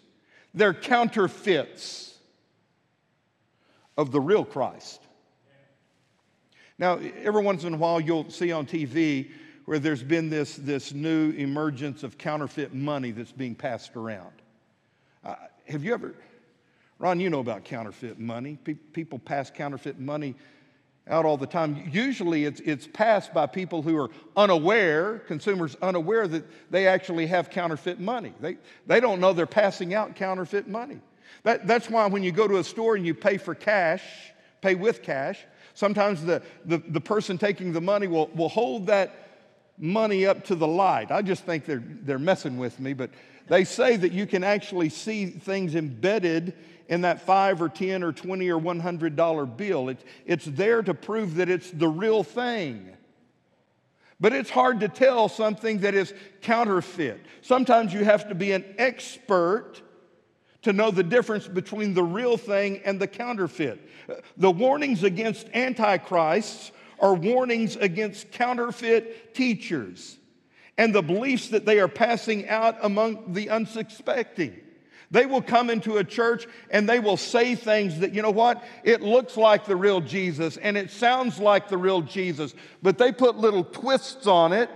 [0.53, 2.11] They're counterfeits
[3.97, 5.01] of the real Christ.
[6.79, 9.31] Now, every once in a while, you'll see on TV
[9.65, 14.33] where there's been this, this new emergence of counterfeit money that's being passed around.
[15.25, 15.37] Uh,
[15.69, 16.15] have you ever,
[16.99, 18.59] Ron, you know about counterfeit money.
[18.63, 20.35] Pe- people pass counterfeit money
[21.07, 21.89] out all the time.
[21.93, 27.51] Usually it's, it's passed by people who are unaware, consumers unaware that they actually have
[27.51, 28.33] counterfeit money.
[28.41, 31.01] They, they don't know they're passing out counterfeit money.
[31.43, 34.03] That, that's why when you go to a store and you pay for cash,
[34.61, 35.39] pay with cash,
[35.75, 39.25] sometimes the, the, the person taking the money will, will hold that
[39.79, 41.11] money up to the light.
[41.11, 43.11] I just think they're, they're messing with me, but
[43.49, 46.55] they say that you can actually see things embedded
[46.89, 49.89] in that five or 10 or 20 or $100 bill.
[49.89, 52.91] It, it's there to prove that it's the real thing.
[54.21, 57.21] But it's hard to tell something that is counterfeit.
[57.43, 59.83] Sometimes you have to be an expert
[60.65, 63.81] to know the difference between the real thing and the counterfeit.
[64.37, 70.19] The warnings against antichrists are warnings against counterfeit teachers
[70.77, 74.61] and the beliefs that they are passing out among the unsuspecting.
[75.11, 78.65] They will come into a church and they will say things that, you know what,
[78.83, 83.13] it looks like the real Jesus and it sounds like the real Jesus, but they
[83.13, 84.71] put little twists on it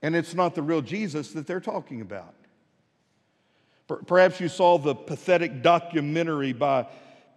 [0.00, 2.34] and it's not the real Jesus that they're talking about.
[4.06, 6.86] Perhaps you saw the pathetic documentary by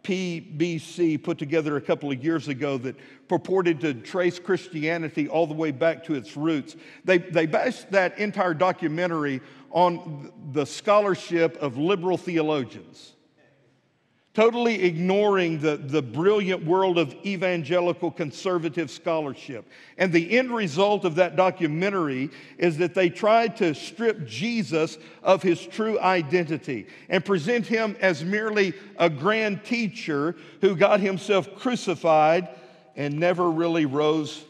[0.04, 2.96] PBS put together a couple of years ago that
[3.28, 6.76] purported to trace Christianity all the way back to its roots.
[7.06, 13.14] They, they based that entire documentary on the scholarship of liberal theologians
[14.34, 19.68] totally ignoring the, the brilliant world of evangelical conservative scholarship.
[19.98, 25.44] And the end result of that documentary is that they tried to strip Jesus of
[25.44, 32.48] his true identity and present him as merely a grand teacher who got himself crucified
[32.96, 34.46] and never really rose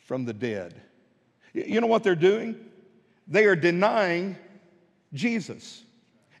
[0.00, 0.74] from the dead.
[1.52, 2.56] You know what they're doing?
[3.28, 4.36] They are denying
[5.12, 5.82] Jesus.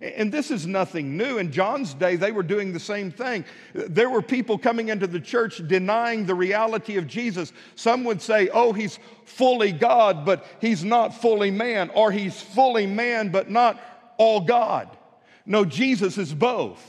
[0.00, 1.38] And this is nothing new.
[1.38, 3.44] In John's day, they were doing the same thing.
[3.72, 7.52] There were people coming into the church denying the reality of Jesus.
[7.76, 12.86] Some would say, oh, he's fully God, but he's not fully man, or he's fully
[12.86, 13.80] man, but not
[14.18, 14.88] all God.
[15.46, 16.84] No, Jesus is both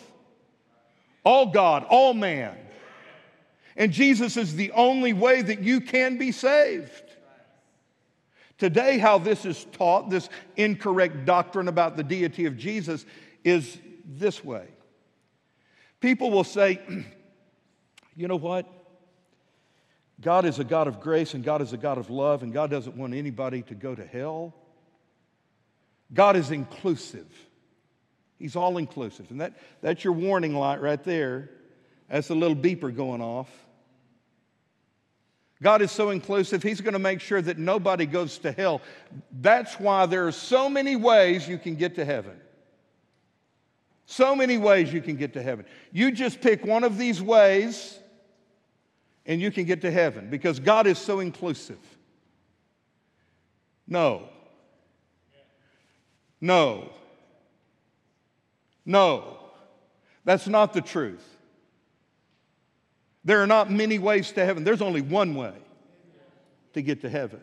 [1.23, 2.57] all God, all man.
[3.75, 7.03] And Jesus is the only way that you can be saved.
[8.57, 13.05] Today, how this is taught, this incorrect doctrine about the deity of Jesus,
[13.43, 14.67] is this way.
[15.99, 16.81] People will say,
[18.15, 18.67] you know what?
[20.19, 22.71] God is a God of grace and God is a God of love, and God
[22.71, 24.55] doesn't want anybody to go to hell.
[26.11, 27.27] God is inclusive.
[28.39, 29.29] He's all inclusive.
[29.29, 31.49] And that, that's your warning light right there.
[32.09, 33.49] That's a little beeper going off.
[35.61, 38.81] God is so inclusive, He's going to make sure that nobody goes to hell.
[39.41, 42.39] That's why there are so many ways you can get to heaven.
[44.05, 45.65] So many ways you can get to heaven.
[45.91, 47.99] You just pick one of these ways
[49.25, 51.79] and you can get to heaven because God is so inclusive.
[53.85, 54.29] No.
[56.39, 56.91] No.
[58.85, 59.39] No.
[60.23, 61.36] That's not the truth.
[63.27, 65.51] There are not many ways to heaven, there's only one way
[66.73, 67.41] to get to heaven.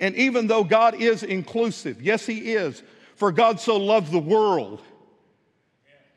[0.00, 2.82] And even though God is inclusive, yes, He is,
[3.16, 4.80] for God so loved the world.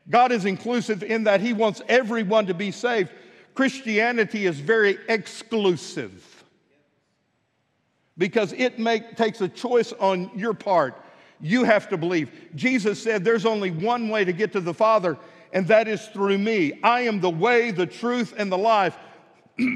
[0.08, 3.10] God is inclusive in that He wants everyone to be saved.
[3.54, 6.44] Christianity is very exclusive
[8.16, 10.94] because it make, takes a choice on your part.
[11.42, 12.30] You have to believe.
[12.54, 15.18] Jesus said there's only one way to get to the Father,
[15.52, 16.80] and that is through me.
[16.82, 18.96] I am the way, the truth, and the life.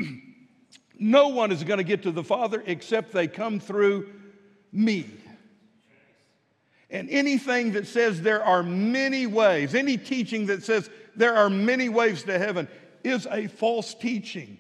[0.99, 4.11] no one is going to get to the Father except they come through
[4.73, 5.07] me.
[6.89, 11.89] And anything that says there are many ways, any teaching that says there are many
[11.89, 12.69] ways to heaven,
[13.05, 14.59] is a false teaching.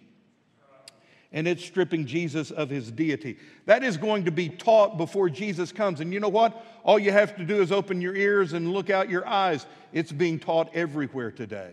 [1.32, 3.38] And it's stripping Jesus of his deity.
[3.66, 6.00] That is going to be taught before Jesus comes.
[6.00, 6.64] And you know what?
[6.86, 9.66] All you have to do is open your ears and look out your eyes.
[9.92, 11.72] It's being taught everywhere today.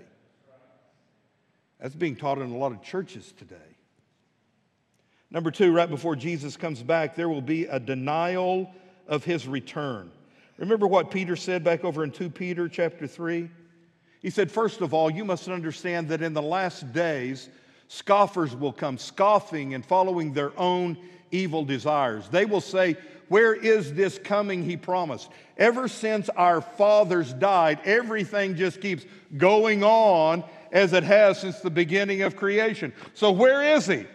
[1.79, 3.55] That's being taught in a lot of churches today.
[5.29, 8.71] Number two, right before Jesus comes back, there will be a denial
[9.07, 10.09] of his return.
[10.57, 13.51] Remember what Peter said back over in 2 Peter chapter 3?
[14.19, 17.49] He said, First of all, you must understand that in the last days,
[17.87, 20.97] scoffers will come, scoffing and following their own
[21.29, 22.29] evil desires.
[22.29, 22.97] They will say,
[23.29, 25.29] Where is this coming he promised?
[25.57, 29.05] Ever since our fathers died, everything just keeps
[29.37, 32.93] going on as it has since the beginning of creation.
[33.13, 34.05] So, where is he?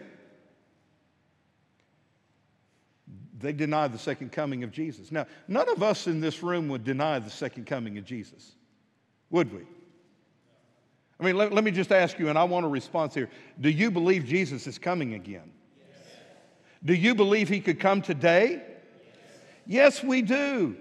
[3.39, 5.11] They deny the second coming of Jesus.
[5.11, 8.51] Now, none of us in this room would deny the second coming of Jesus,
[9.29, 9.61] would we?
[11.19, 13.29] I mean, let, let me just ask you, and I want a response here.
[13.59, 15.51] Do you believe Jesus is coming again?
[15.77, 16.07] Yes.
[16.83, 18.61] Do you believe he could come today?
[19.69, 20.03] Yes.
[20.03, 20.75] we do.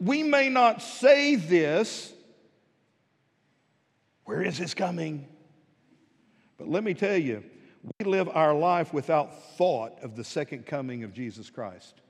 [0.00, 2.12] We may not say this.
[4.24, 5.28] Where is this coming?
[6.56, 7.44] But let me tell you,
[7.98, 12.00] we live our life without thought of the second coming of Jesus Christ.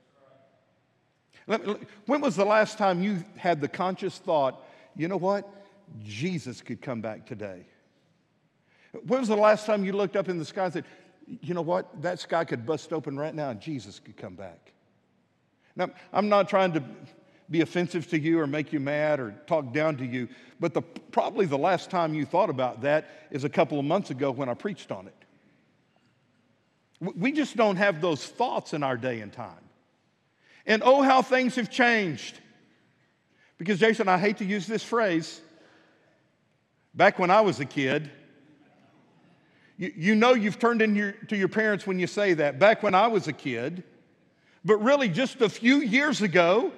[2.05, 4.63] When was the last time you had the conscious thought,
[4.95, 5.49] you know what?
[6.03, 7.65] Jesus could come back today?
[9.05, 10.85] When was the last time you looked up in the sky and said,
[11.41, 12.01] you know what?
[12.01, 14.71] That sky could bust open right now and Jesus could come back?
[15.75, 16.83] Now, I'm not trying to
[17.49, 20.81] be offensive to you or make you mad or talk down to you, but the,
[20.81, 24.47] probably the last time you thought about that is a couple of months ago when
[24.47, 25.15] I preached on it.
[26.99, 29.63] We just don't have those thoughts in our day and time.
[30.65, 32.39] And oh, how things have changed.
[33.57, 35.41] Because, Jason, I hate to use this phrase.
[36.93, 38.11] Back when I was a kid,
[39.77, 42.59] you, you know you've turned in your, to your parents when you say that.
[42.59, 43.83] Back when I was a kid,
[44.63, 46.71] but really just a few years ago,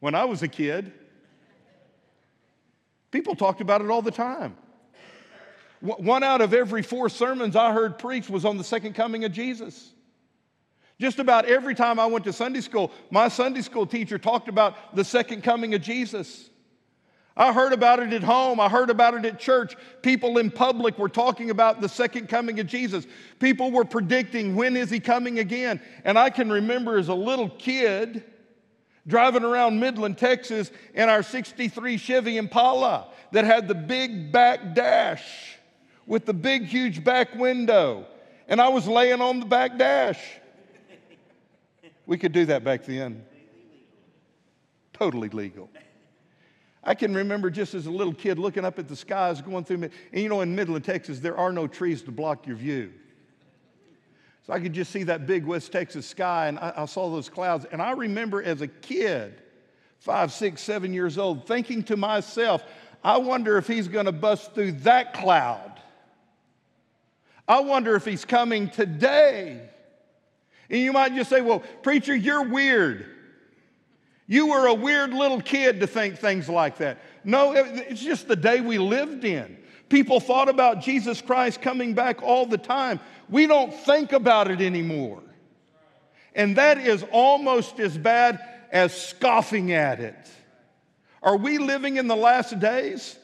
[0.00, 0.92] when I was a kid,
[3.10, 4.56] people talked about it all the time.
[5.80, 9.32] One out of every four sermons I heard preached was on the second coming of
[9.32, 9.90] Jesus.
[11.00, 14.94] Just about every time I went to Sunday school, my Sunday school teacher talked about
[14.94, 16.48] the second coming of Jesus.
[17.36, 18.60] I heard about it at home.
[18.60, 19.74] I heard about it at church.
[20.02, 23.06] People in public were talking about the second coming of Jesus.
[23.38, 25.80] People were predicting, when is he coming again?
[26.04, 28.24] And I can remember as a little kid
[29.06, 35.56] driving around Midland, Texas in our 63 Chevy Impala that had the big back dash
[36.06, 38.06] with the big, huge back window,
[38.48, 40.20] and I was laying on the back dash.
[42.06, 43.24] We could do that back then.
[44.92, 45.70] Totally legal.
[46.84, 49.84] I can remember just as a little kid looking up at the skies going through,
[49.84, 52.92] and you know, in Midland, Texas, there are no trees to block your view.
[54.46, 57.28] So I could just see that big West Texas sky, and I, I saw those
[57.28, 57.64] clouds.
[57.70, 59.40] And I remember as a kid,
[60.00, 62.64] five, six, seven years old, thinking to myself,
[63.04, 65.72] I wonder if he's going to bust through that cloud
[67.48, 69.68] I wonder if he's coming today.
[70.70, 73.06] And you might just say, well, preacher, you're weird.
[74.32, 76.96] You were a weird little kid to think things like that.
[77.22, 79.58] No, it's just the day we lived in.
[79.90, 82.98] People thought about Jesus Christ coming back all the time.
[83.28, 85.22] We don't think about it anymore.
[86.34, 90.30] And that is almost as bad as scoffing at it.
[91.22, 93.18] Are we living in the last days?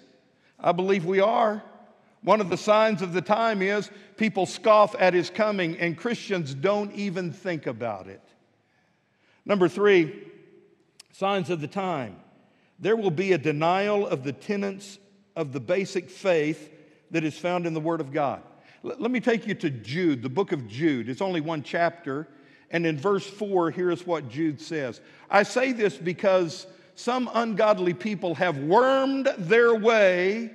[0.61, 1.63] I believe we are.
[2.21, 6.53] One of the signs of the time is people scoff at his coming, and Christians
[6.53, 8.21] don't even think about it.
[9.47, 10.29] Number three,
[11.19, 12.15] signs of the time.
[12.79, 15.01] There will be a denial of the tenets
[15.35, 16.73] of the basic faith
[17.11, 18.41] that is found in the Word of God.
[18.85, 21.09] Let me take you to Jude, the book of Jude.
[21.09, 22.29] It's only one chapter.
[22.71, 28.37] And in verse 4, here's what Jude says I say this because some ungodly people
[28.37, 30.53] have wormed their way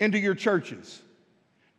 [0.00, 1.00] into your churches.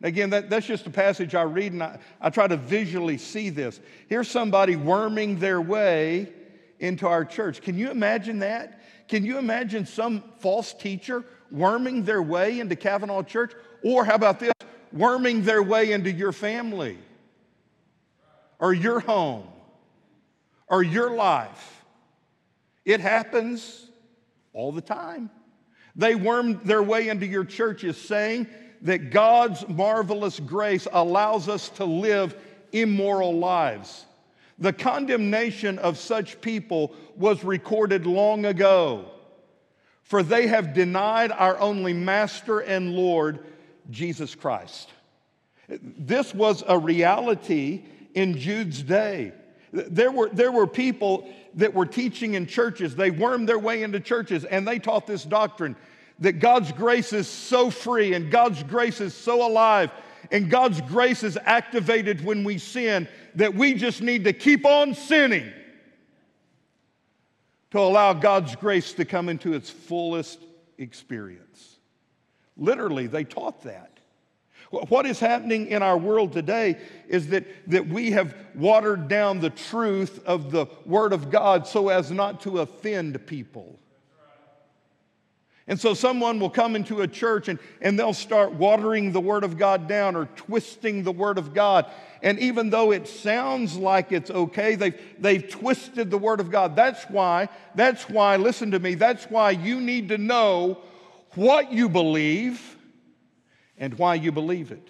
[0.02, 3.50] Again, that, that's just a passage I read and I, I try to visually see
[3.50, 3.80] this.
[4.08, 6.32] Here's somebody worming their way
[6.82, 7.62] into our church.
[7.62, 8.80] Can you imagine that?
[9.08, 13.52] Can you imagine some false teacher worming their way into Cavanaugh Church?
[13.82, 14.52] Or how about this?
[14.92, 16.98] Worming their way into your family
[18.58, 19.46] or your home
[20.66, 21.84] or your life.
[22.84, 23.88] It happens
[24.52, 25.30] all the time.
[25.94, 28.48] They worm their way into your churches saying
[28.82, 32.34] that God's marvelous grace allows us to live
[32.72, 34.04] immoral lives.
[34.62, 39.06] The condemnation of such people was recorded long ago,
[40.04, 43.40] for they have denied our only Master and Lord,
[43.90, 44.88] Jesus Christ.
[45.68, 47.82] This was a reality
[48.14, 49.32] in Jude's day.
[49.72, 52.94] There were, there were people that were teaching in churches.
[52.94, 55.74] They wormed their way into churches and they taught this doctrine
[56.20, 59.90] that God's grace is so free and God's grace is so alive
[60.30, 64.94] and God's grace is activated when we sin that we just need to keep on
[64.94, 65.52] sinning
[67.70, 70.38] to allow God's grace to come into its fullest
[70.78, 71.78] experience.
[72.56, 73.98] Literally, they taught that.
[74.70, 79.50] What is happening in our world today is that, that we have watered down the
[79.50, 83.78] truth of the Word of God so as not to offend people.
[85.68, 89.44] And so someone will come into a church and, and they'll start watering the Word
[89.44, 91.86] of God down or twisting the Word of God.
[92.20, 96.74] And even though it sounds like it's okay, they've, they've twisted the Word of God.
[96.74, 100.78] That's why, that's why, listen to me, that's why you need to know
[101.34, 102.76] what you believe
[103.78, 104.88] and why you believe it.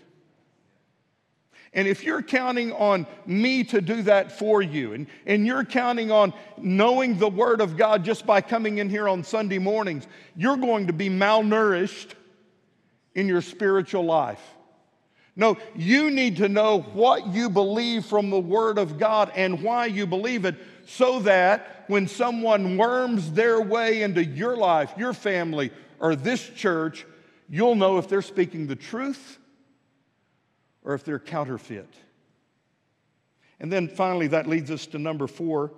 [1.75, 6.11] And if you're counting on me to do that for you, and, and you're counting
[6.11, 10.07] on knowing the Word of God just by coming in here on Sunday mornings,
[10.37, 12.11] you're going to be malnourished
[13.15, 14.43] in your spiritual life.
[15.35, 19.87] No, you need to know what you believe from the Word of God and why
[19.87, 25.71] you believe it so that when someone worms their way into your life, your family,
[26.01, 27.07] or this church,
[27.49, 29.39] you'll know if they're speaking the truth
[30.85, 31.95] or if they're counterfeit.
[33.61, 35.73] And then finally, that leads us to number four.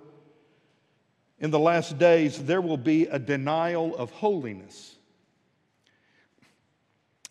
[1.39, 4.95] In the last days, there will be a denial of holiness.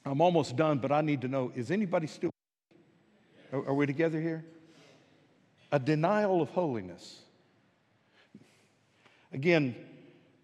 [0.05, 2.31] I'm almost done, but I need to know is anybody still?
[3.53, 4.45] Are, are we together here?
[5.73, 7.21] A denial of holiness.
[9.33, 9.75] Again,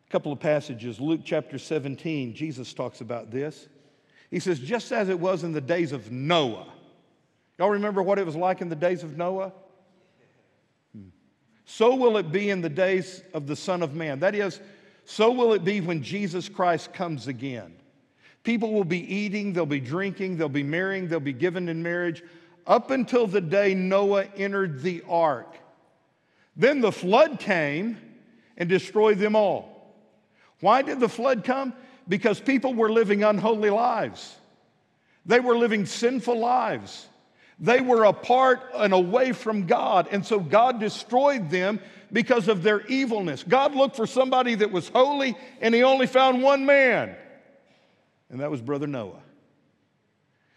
[0.08, 0.98] a couple of passages.
[0.98, 3.68] Luke chapter 17, Jesus talks about this.
[4.30, 6.66] He says, just as it was in the days of Noah.
[7.60, 9.52] Y'all remember what it was like in the days of Noah?
[11.66, 14.18] So will it be in the days of the Son of Man.
[14.18, 14.58] That is,
[15.04, 17.76] so will it be when Jesus Christ comes again.
[18.42, 22.24] People will be eating, they'll be drinking, they'll be marrying, they'll be given in marriage
[22.66, 25.54] up until the day Noah entered the ark.
[26.56, 27.98] Then the flood came
[28.56, 29.94] and destroyed them all.
[30.58, 31.74] Why did the flood come?
[32.10, 34.36] because people were living unholy lives.
[35.24, 37.06] They were living sinful lives.
[37.60, 40.08] They were apart and away from God.
[40.10, 41.78] And so God destroyed them
[42.10, 43.42] because of their evilness.
[43.42, 47.14] God looked for somebody that was holy, and He only found one man,
[48.30, 49.22] and that was Brother Noah.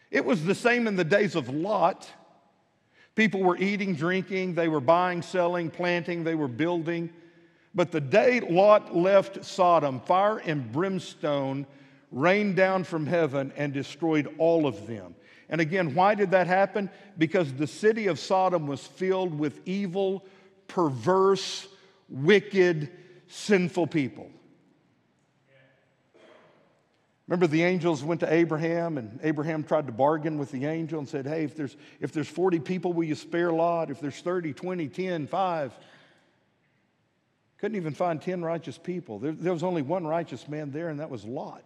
[0.10, 2.10] It was the same in the days of Lot.
[3.16, 7.10] People were eating, drinking, they were buying, selling, planting, they were building.
[7.76, 11.66] But the day Lot left Sodom, fire and brimstone
[12.12, 15.16] rained down from heaven and destroyed all of them.
[15.54, 16.90] And again, why did that happen?
[17.16, 20.26] Because the city of Sodom was filled with evil,
[20.68, 21.68] perverse,
[22.10, 22.90] wicked,
[23.28, 24.32] sinful people.
[27.28, 31.08] Remember, the angels went to Abraham, and Abraham tried to bargain with the angel and
[31.08, 33.92] said, Hey, if there's, if there's 40 people, will you spare Lot?
[33.92, 35.80] If there's 30, 20, 10, 5.
[37.60, 39.20] Couldn't even find 10 righteous people.
[39.20, 41.64] There, there was only one righteous man there, and that was Lot.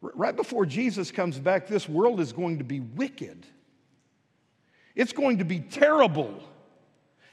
[0.00, 3.46] Right before Jesus comes back, this world is going to be wicked.
[4.94, 6.42] It's going to be terrible.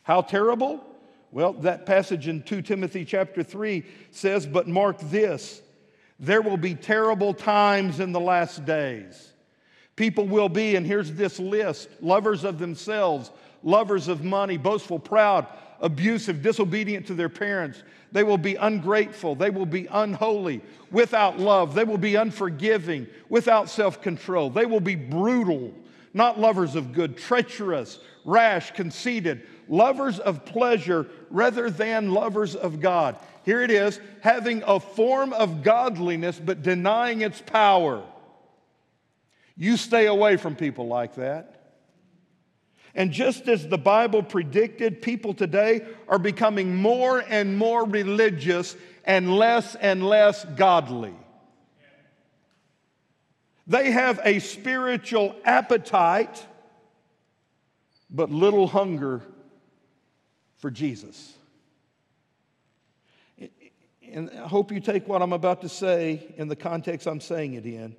[0.04, 0.84] How terrible?
[1.32, 5.62] Well, that passage in 2 Timothy chapter 3 says, But mark this,
[6.20, 9.34] there will be terrible times in the last days.
[9.96, 13.32] People will be, and here's this list lovers of themselves,
[13.64, 15.48] lovers of money, boastful, proud,
[15.80, 17.84] abusive, disobedient to their parents.
[18.12, 19.36] They will be ungrateful.
[19.36, 20.62] They will be unholy,
[20.92, 21.76] without love.
[21.76, 24.50] They will be unforgiving, without self control.
[24.50, 25.74] They will be brutal,
[26.14, 33.18] not lovers of good, treacherous, rash, conceited, lovers of pleasure rather than lovers of God.
[33.44, 38.04] Here it is having a form of godliness but denying its power.
[39.56, 41.55] You stay away from people like that.
[42.96, 49.36] And just as the Bible predicted, people today are becoming more and more religious and
[49.36, 51.14] less and less godly.
[53.68, 56.46] They have a spiritual appetite,
[58.10, 59.22] but little hunger
[60.58, 61.34] for Jesus.
[64.10, 67.56] And I hope you take what I'm about to say in the context I'm saying
[67.56, 67.98] it in.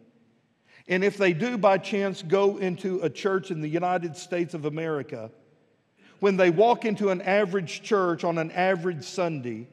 [0.88, 4.64] And if they do by chance go into a church in the United States of
[4.64, 5.30] America,
[6.20, 9.66] when they walk into an average church on an average Sunday,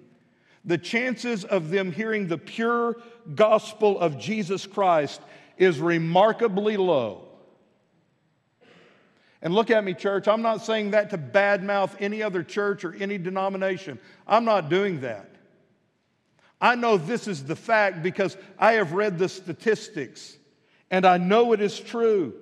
[0.65, 2.97] the chances of them hearing the pure
[3.35, 5.21] gospel of Jesus Christ
[5.57, 7.27] is remarkably low.
[9.41, 10.27] And look at me, church.
[10.27, 13.99] I'm not saying that to badmouth any other church or any denomination.
[14.25, 15.29] I'm not doing that.
[16.61, 20.37] I know this is the fact because I have read the statistics
[20.93, 22.35] and I know it is true.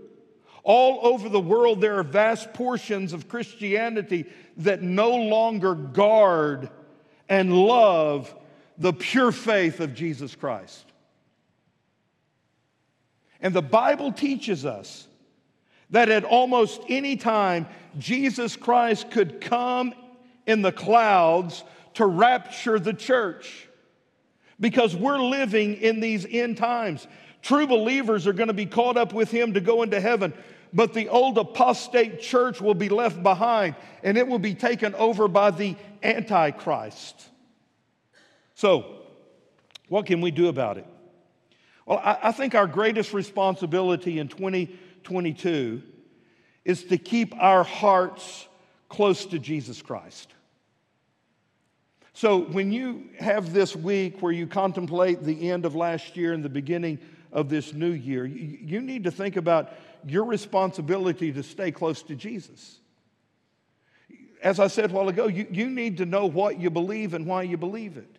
[0.65, 4.25] All over the world, there are vast portions of Christianity
[4.57, 6.69] that no longer guard
[7.29, 8.35] and love
[8.77, 10.85] the pure faith of Jesus Christ.
[13.39, 15.07] And the Bible teaches us
[15.91, 17.67] that at almost any time,
[17.99, 19.93] Jesus Christ could come
[20.45, 23.69] in the clouds to rapture the church
[24.59, 27.07] because we're living in these end times.
[27.41, 30.33] True believers are going to be caught up with him to go into heaven,
[30.73, 35.27] but the old apostate church will be left behind and it will be taken over
[35.27, 37.27] by the Antichrist.
[38.55, 38.97] So,
[39.89, 40.85] what can we do about it?
[41.85, 45.81] Well, I, I think our greatest responsibility in 2022
[46.63, 48.47] is to keep our hearts
[48.87, 50.33] close to Jesus Christ.
[52.13, 56.43] So, when you have this week where you contemplate the end of last year and
[56.43, 56.99] the beginning
[57.31, 59.73] of this new year, you, need to think about
[60.05, 62.79] your responsibility to stay close to Jesus.
[64.43, 67.25] As I said a while ago, you, you need to know what you believe and
[67.25, 68.17] why you believe it.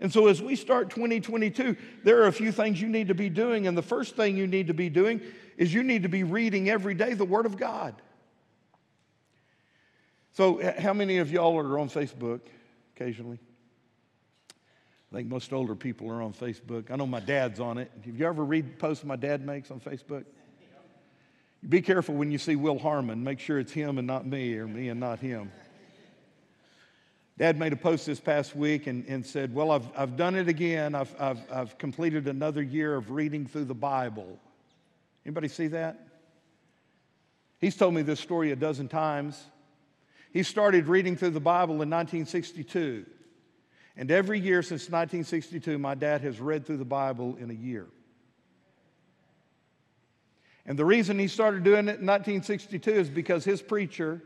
[0.00, 3.28] And so, as we start 2022, there are a few things you need to be
[3.28, 3.66] doing.
[3.66, 5.20] And the first thing you need to be doing
[5.58, 8.00] is you need to be reading every day the Word of God.
[10.32, 12.40] So, how many of y'all are on Facebook
[12.96, 13.40] occasionally?
[15.10, 16.90] I think most older people are on Facebook.
[16.90, 17.90] I know my dad's on it.
[18.04, 20.24] Have you ever read posts my dad makes on Facebook?
[21.68, 23.22] Be careful when you see Will Harmon.
[23.22, 25.50] Make sure it's him and not me, or me and not him.
[27.36, 30.46] Dad made a post this past week and, and said, Well, I've, I've done it
[30.46, 30.94] again.
[30.94, 34.38] I've, I've, I've completed another year of reading through the Bible.
[35.26, 36.06] Anybody see that?
[37.58, 39.42] He's told me this story a dozen times.
[40.32, 43.04] He started reading through the Bible in 1962.
[43.96, 47.86] And every year since 1962, my dad has read through the Bible in a year.
[50.64, 54.22] And the reason he started doing it in 1962 is because his preacher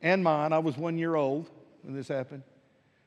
[0.00, 1.50] and mine, I was one year old
[1.82, 2.42] when this happened,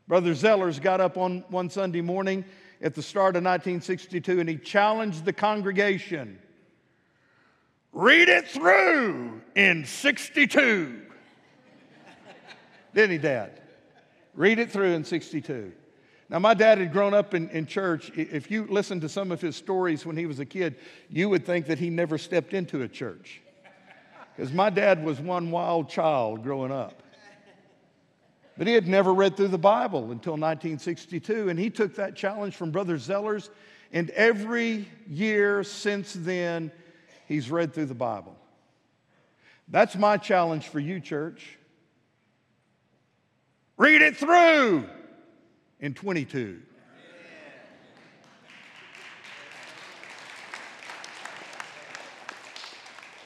[0.07, 2.43] Brother Zellers got up on one Sunday morning
[2.81, 6.39] at the start of 1962 and he challenged the congregation
[7.93, 11.01] read it through in 62.
[12.93, 13.61] Didn't he, Dad?
[14.33, 15.71] Read it through in 62.
[16.29, 18.11] Now, my dad had grown up in, in church.
[18.15, 20.77] If you listen to some of his stories when he was a kid,
[21.09, 23.41] you would think that he never stepped into a church.
[24.35, 27.03] Because my dad was one wild child growing up.
[28.57, 32.55] But he had never read through the Bible until 1962, and he took that challenge
[32.55, 33.49] from Brother Zellers,
[33.91, 36.71] and every year since then,
[37.27, 38.35] he's read through the Bible.
[39.67, 41.57] That's my challenge for you, church.
[43.77, 44.87] Read it through
[45.83, 46.61] in 22.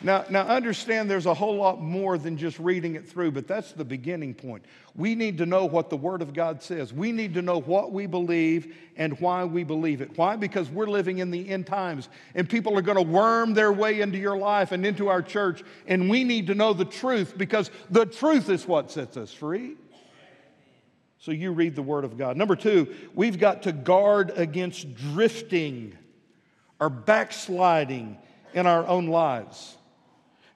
[0.02, 3.74] Now, now, understand there's a whole lot more than just reading it through, but that's
[3.74, 4.64] the beginning point.
[4.96, 6.94] We need to know what the Word of God says.
[6.94, 10.16] We need to know what we believe and why we believe it.
[10.16, 10.36] Why?
[10.36, 14.02] Because we're living in the end times, and people are going to worm their way
[14.02, 17.72] into your life and into our church, and we need to know the truth because
[17.90, 19.78] the truth is what sets us free.
[21.28, 22.38] So you read the Word of God.
[22.38, 25.94] Number two, we've got to guard against drifting
[26.80, 28.18] or backsliding
[28.54, 29.76] in our own lives.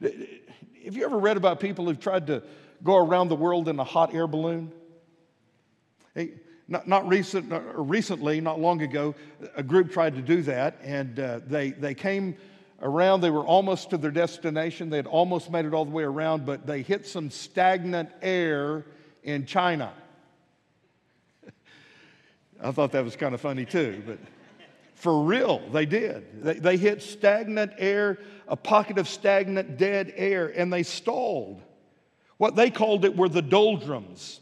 [0.01, 2.41] Have you ever read about people who've tried to
[2.85, 4.71] go around the world in a hot air balloon?
[6.15, 6.35] Hey,
[6.69, 9.13] not, not recent, recently, not long ago,
[9.57, 12.37] a group tried to do that, and uh, they, they came
[12.81, 13.19] around.
[13.19, 14.89] They were almost to their destination.
[14.89, 18.85] They had almost made it all the way around, but they hit some stagnant air
[19.21, 19.91] in China.
[22.63, 24.19] I thought that was kind of funny too, but
[24.93, 26.43] for real, they did.
[26.43, 31.61] They, they hit stagnant air, a pocket of stagnant dead air, and they stalled.
[32.37, 34.41] What they called it were the doldrums,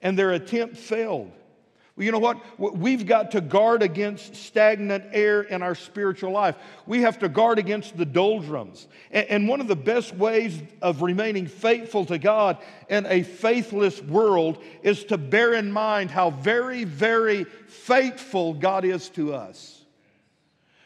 [0.00, 1.32] and their attempt failed.
[1.98, 2.38] You know what?
[2.58, 6.56] We've got to guard against stagnant air in our spiritual life.
[6.86, 8.86] We have to guard against the doldrums.
[9.10, 14.62] And one of the best ways of remaining faithful to God in a faithless world
[14.82, 19.82] is to bear in mind how very, very faithful God is to us.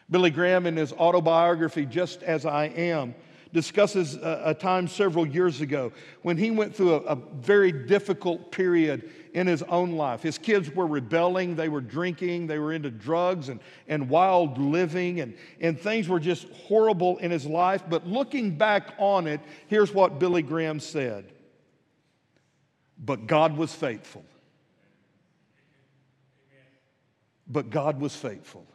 [0.09, 3.15] Billy Graham, in his autobiography, Just As I Am,
[3.53, 5.91] discusses a, a time several years ago
[6.23, 10.21] when he went through a, a very difficult period in his own life.
[10.21, 15.21] His kids were rebelling, they were drinking, they were into drugs and, and wild living,
[15.21, 17.83] and, and things were just horrible in his life.
[17.87, 21.31] But looking back on it, here's what Billy Graham said
[22.97, 24.25] But God was faithful.
[27.47, 28.65] But God was faithful.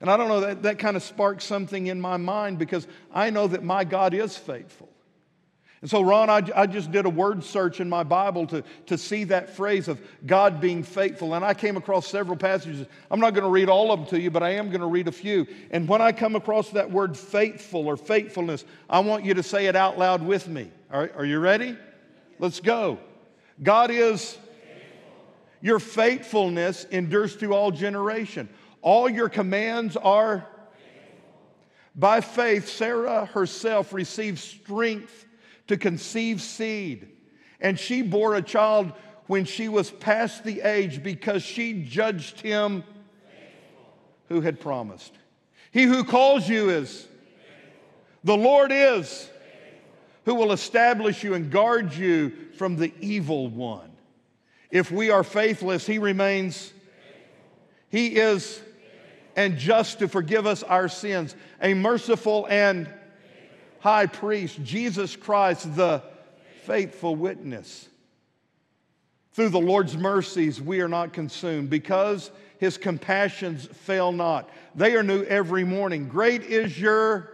[0.00, 3.30] And I don't know, that, that kind of sparked something in my mind because I
[3.30, 4.88] know that my God is faithful.
[5.84, 8.96] And so, Ron, I, I, just did a word search in my Bible to, to
[8.96, 11.34] see that phrase of God being faithful.
[11.34, 12.86] And I came across several passages.
[13.10, 14.86] I'm not going to read all of them to you, but I am going to
[14.86, 15.46] read a few.
[15.70, 19.66] And when I come across that word faithful or faithfulness, I want you to say
[19.66, 20.70] it out loud with me.
[20.90, 21.76] All right, are you ready?
[22.38, 22.98] Let's go.
[23.62, 24.38] God is
[25.60, 28.48] your faithfulness endures through all generation.
[28.84, 30.46] All your commands are
[31.96, 35.24] by faith, Sarah herself received strength
[35.68, 37.08] to conceive seed,
[37.62, 38.92] and she bore a child
[39.26, 42.84] when she was past the age because she judged him
[44.28, 45.14] who had promised.
[45.72, 47.08] He who calls you is
[48.22, 49.30] the Lord is
[50.26, 53.92] who will establish you and guard you from the evil one.
[54.70, 56.70] If we are faithless, he remains,
[57.88, 58.60] he is
[59.36, 62.88] and just to forgive us our sins, a merciful and
[63.80, 66.02] high priest, Jesus Christ, the
[66.62, 67.88] faithful witness.
[69.32, 74.48] Through the Lord's mercies, we are not consumed because his compassions fail not.
[74.74, 76.08] They are new every morning.
[76.08, 77.32] Great is your,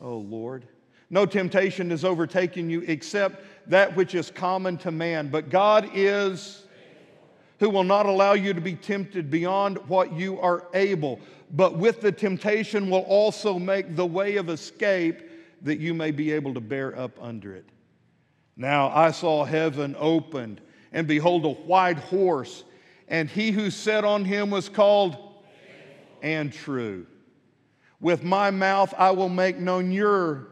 [0.00, 0.66] oh Lord.
[1.10, 5.28] No temptation has overtaken you except that which is common to man.
[5.28, 6.64] But God is
[7.60, 11.20] who will not allow you to be tempted beyond what you are able,
[11.52, 15.20] but with the temptation will also make the way of escape
[15.60, 17.66] that you may be able to bear up under it.
[18.56, 22.64] Now I saw heaven opened, and behold, a white horse,
[23.08, 25.18] and he who sat on him was called
[26.22, 27.06] and true.
[28.00, 30.46] With my mouth I will make known your.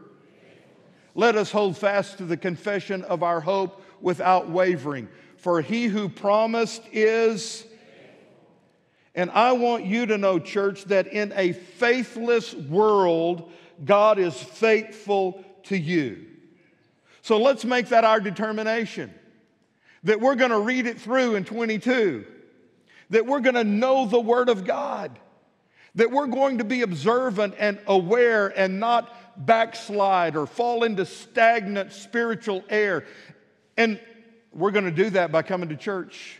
[1.15, 6.09] Let us hold fast to the confession of our hope without wavering for he who
[6.09, 7.65] promised is.
[9.15, 13.51] And I want you to know, church, that in a faithless world,
[13.83, 16.25] God is faithful to you.
[17.21, 19.13] So let's make that our determination
[20.03, 22.25] that we're going to read it through in 22,
[23.09, 25.19] that we're going to know the Word of God,
[25.95, 29.13] that we're going to be observant and aware and not
[29.45, 33.05] backslide or fall into stagnant spiritual air.
[33.75, 33.99] And
[34.53, 36.39] we're going to do that by coming to church.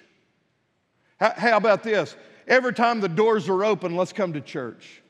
[1.20, 2.16] How, about this?
[2.48, 5.02] Every time the doors are open, let's come to church.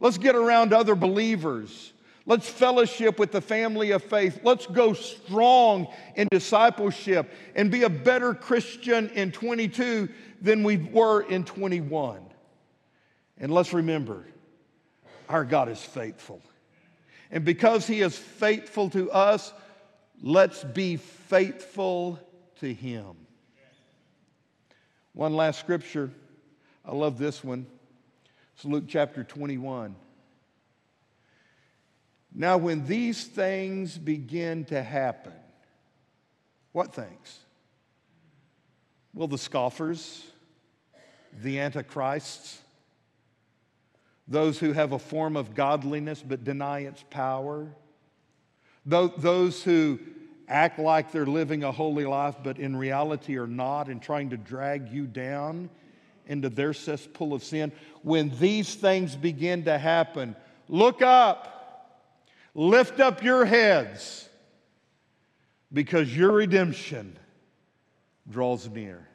[0.00, 1.92] Let's get around other believers.
[2.26, 4.40] Let's fellowship with the family of faith.
[4.42, 10.08] Let's go strong in discipleship and be a better Christian in 22
[10.42, 12.20] than we were in 21.
[13.38, 14.26] And let's remember,
[15.28, 16.42] our God is faithful.
[17.30, 19.52] And because He is faithful to us,
[20.22, 20.96] let's be
[21.28, 22.18] faithful
[22.60, 23.14] to Him.
[25.12, 26.10] One last scripture.
[26.84, 27.66] I love this one.
[28.54, 29.94] It's Luke chapter 21.
[32.34, 35.32] Now, when these things begin to happen,
[36.72, 37.40] what things?
[39.12, 40.24] Well, the scoffers,
[41.42, 42.58] the antichrists,
[44.26, 47.66] those who have a form of godliness but deny its power,
[48.86, 49.98] those who
[50.48, 54.36] act like they're living a holy life, but in reality are not, and trying to
[54.36, 55.68] drag you down
[56.26, 57.72] into their cesspool of sin.
[58.02, 60.34] When these things begin to happen,
[60.68, 61.90] look up,
[62.54, 64.28] lift up your heads,
[65.72, 67.18] because your redemption
[68.28, 69.06] draws near.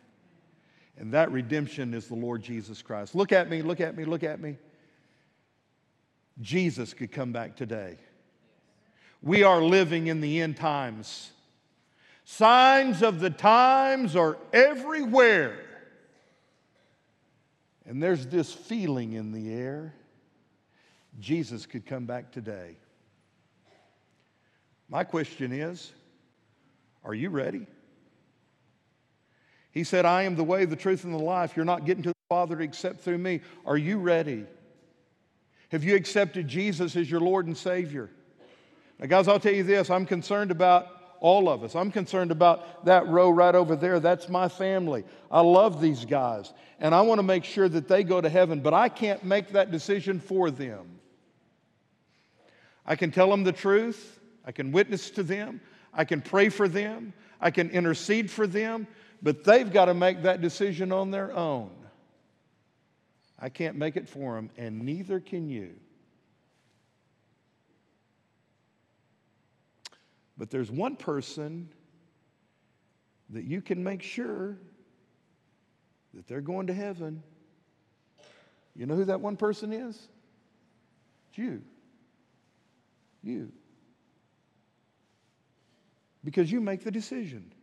[0.98, 3.16] And that redemption is the Lord Jesus Christ.
[3.16, 4.58] Look at me, look at me, look at me.
[6.42, 7.98] Jesus could come back today.
[9.24, 11.32] We are living in the end times.
[12.26, 15.60] Signs of the times are everywhere.
[17.86, 19.94] And there's this feeling in the air
[21.20, 22.76] Jesus could come back today.
[24.90, 25.92] My question is
[27.06, 27.68] are you ready?
[29.72, 31.56] He said, I am the way, the truth, and the life.
[31.56, 33.42] You're not getting to the Father except through me.
[33.66, 34.46] Are you ready?
[35.70, 38.10] Have you accepted Jesus as your Lord and Savior?
[39.08, 40.88] Guys, I'll tell you this I'm concerned about
[41.20, 41.76] all of us.
[41.76, 44.00] I'm concerned about that row right over there.
[44.00, 45.04] That's my family.
[45.32, 48.60] I love these guys, and I want to make sure that they go to heaven,
[48.60, 51.00] but I can't make that decision for them.
[52.86, 55.62] I can tell them the truth, I can witness to them,
[55.94, 58.88] I can pray for them, I can intercede for them,
[59.22, 61.72] but they've got to make that decision on their own.
[63.40, 65.76] I can't make it for them, and neither can you.
[70.44, 71.70] But there's one person
[73.30, 74.58] that you can make sure
[76.14, 77.24] that they're going to heaven.
[78.76, 79.96] You know who that one person is?
[81.30, 81.62] It's you.
[83.24, 83.54] You.
[86.26, 87.54] Because you make the decision.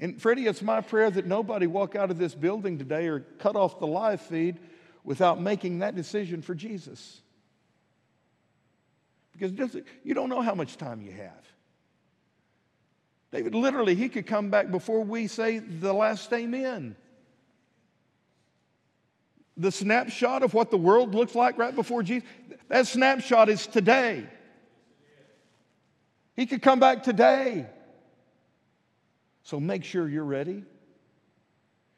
[0.00, 3.54] And Freddie, it's my prayer that nobody walk out of this building today or cut
[3.54, 4.58] off the live feed
[5.04, 7.22] without making that decision for Jesus.
[9.32, 11.44] Because you don't know how much time you have.
[13.32, 16.96] David, literally, he could come back before we say the last amen.
[19.56, 22.28] The snapshot of what the world looks like right before Jesus,
[22.68, 24.26] that snapshot is today.
[26.36, 27.66] He could come back today.
[29.44, 30.64] So make sure you're ready.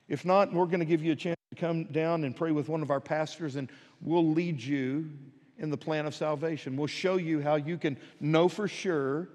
[0.09, 2.68] If not, we're going to give you a chance to come down and pray with
[2.68, 3.70] one of our pastors, and
[4.01, 5.11] we'll lead you
[5.59, 6.76] in the plan of salvation.
[6.76, 9.28] We'll show you how you can know for sure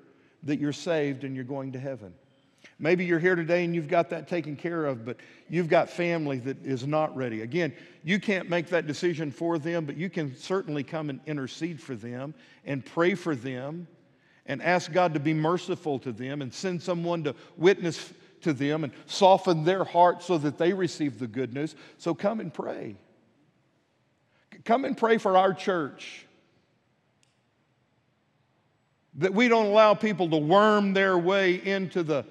[0.43, 2.13] that you're saved and you're going to heaven.
[2.77, 5.17] Maybe you're here today and you've got that taken care of, but
[5.49, 7.41] you've got family that is not ready.
[7.41, 11.81] Again, you can't make that decision for them, but you can certainly come and intercede
[11.81, 12.33] for them
[12.65, 13.87] and pray for them
[14.45, 18.83] and ask God to be merciful to them and send someone to witness to them
[18.83, 21.75] and soften their heart so that they receive the good news.
[21.97, 22.95] So come and pray.
[24.65, 26.25] Come and pray for our church.
[29.15, 32.25] That we don't allow people to worm their way into the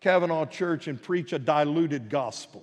[0.00, 2.62] Cavanaugh church and preach a diluted gospel.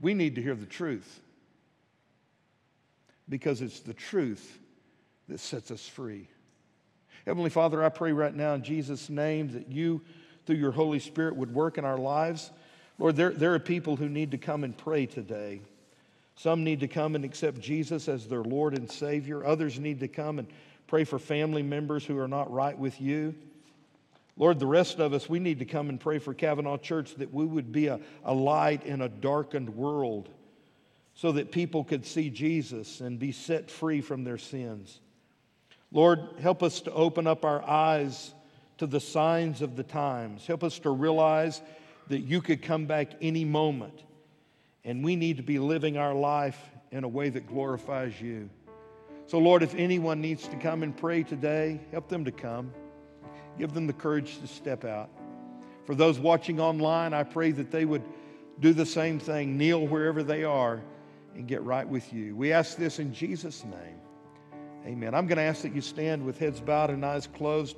[0.00, 1.20] We need to hear the truth
[3.26, 4.58] because it's the truth
[5.28, 6.28] that sets us free.
[7.24, 10.02] Heavenly Father, I pray right now in Jesus' name that you
[10.46, 12.50] through your Holy Spirit would work in our lives.
[12.98, 15.60] Lord, there, there are people who need to come and pray today.
[16.36, 19.44] Some need to come and accept Jesus as their Lord and Savior.
[19.44, 20.48] Others need to come and
[20.86, 23.34] pray for family members who are not right with you.
[24.36, 27.32] Lord, the rest of us, we need to come and pray for Cavanaugh Church that
[27.32, 30.28] we would be a, a light in a darkened world
[31.14, 34.98] so that people could see Jesus and be set free from their sins.
[35.92, 38.33] Lord, help us to open up our eyes
[38.78, 40.46] to the signs of the times.
[40.46, 41.60] Help us to realize
[42.08, 44.02] that you could come back any moment,
[44.84, 46.58] and we need to be living our life
[46.90, 48.48] in a way that glorifies you.
[49.26, 52.72] So, Lord, if anyone needs to come and pray today, help them to come.
[53.58, 55.08] Give them the courage to step out.
[55.86, 58.02] For those watching online, I pray that they would
[58.60, 60.82] do the same thing, kneel wherever they are,
[61.34, 62.36] and get right with you.
[62.36, 64.00] We ask this in Jesus' name.
[64.86, 65.14] Amen.
[65.14, 67.76] I'm going to ask that you stand with heads bowed and eyes closed.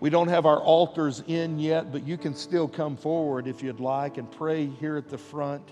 [0.00, 3.80] We don't have our altars in yet, but you can still come forward if you'd
[3.80, 5.68] like and pray here at the front.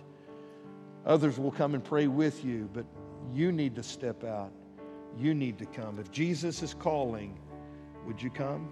[1.05, 2.85] Others will come and pray with you, but
[3.33, 4.51] you need to step out.
[5.17, 6.01] You need to come.
[6.01, 7.39] If Jesus is calling,
[8.05, 8.69] would you come?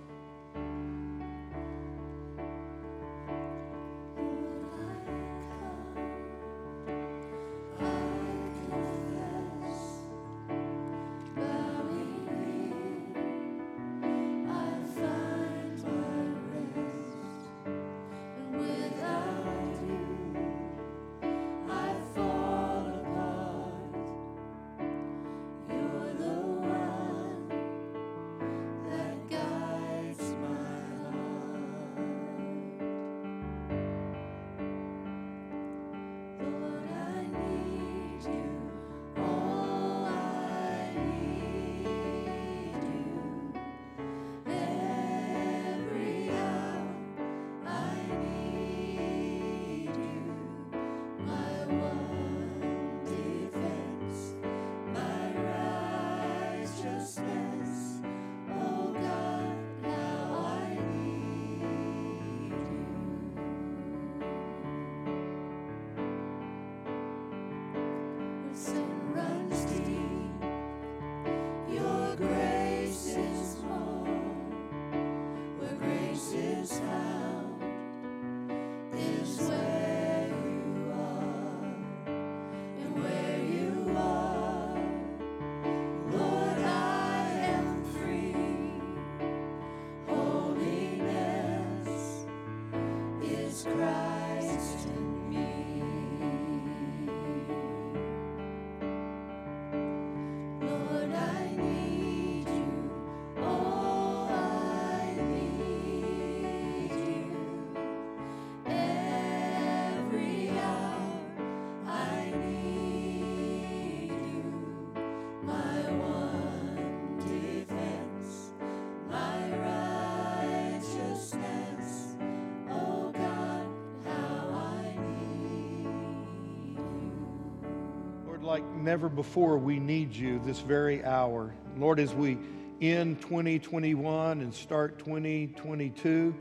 [128.84, 131.54] Never before, we need you this very hour.
[131.78, 132.36] Lord, as we
[132.82, 136.34] end 2021 and start 2022,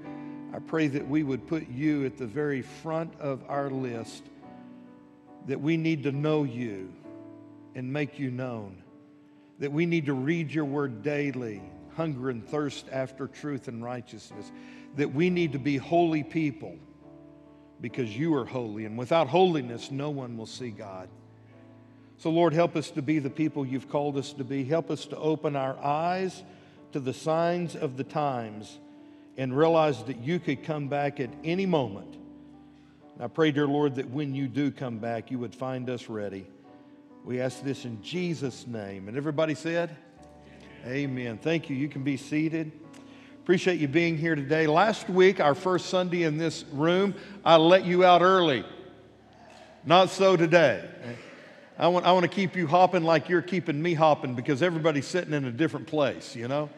[0.53, 4.23] I pray that we would put you at the very front of our list,
[5.47, 6.93] that we need to know you
[7.75, 8.83] and make you known,
[9.59, 11.61] that we need to read your word daily,
[11.95, 14.51] hunger and thirst after truth and righteousness,
[14.97, 16.77] that we need to be holy people
[17.79, 21.07] because you are holy, and without holiness, no one will see God.
[22.23, 24.63] So, Lord, help us to be the people you've called us to be.
[24.63, 26.41] Help us to open our eyes
[26.93, 28.79] to the signs of the times
[29.35, 32.15] and realize that you could come back at any moment.
[33.15, 36.07] And I pray, dear Lord, that when you do come back, you would find us
[36.07, 36.47] ready.
[37.25, 39.09] We ask this in Jesus' name.
[39.09, 39.93] And everybody said,
[40.87, 41.37] Amen.
[41.37, 41.75] Thank you.
[41.75, 42.71] You can be seated.
[43.41, 44.65] Appreciate you being here today.
[44.65, 48.63] Last week, our first Sunday in this room, I let you out early.
[49.85, 50.89] Not so today.
[51.83, 55.05] I want, I want to keep you hopping like you're keeping me hopping because everybody's
[55.05, 56.69] sitting in a different place, you know?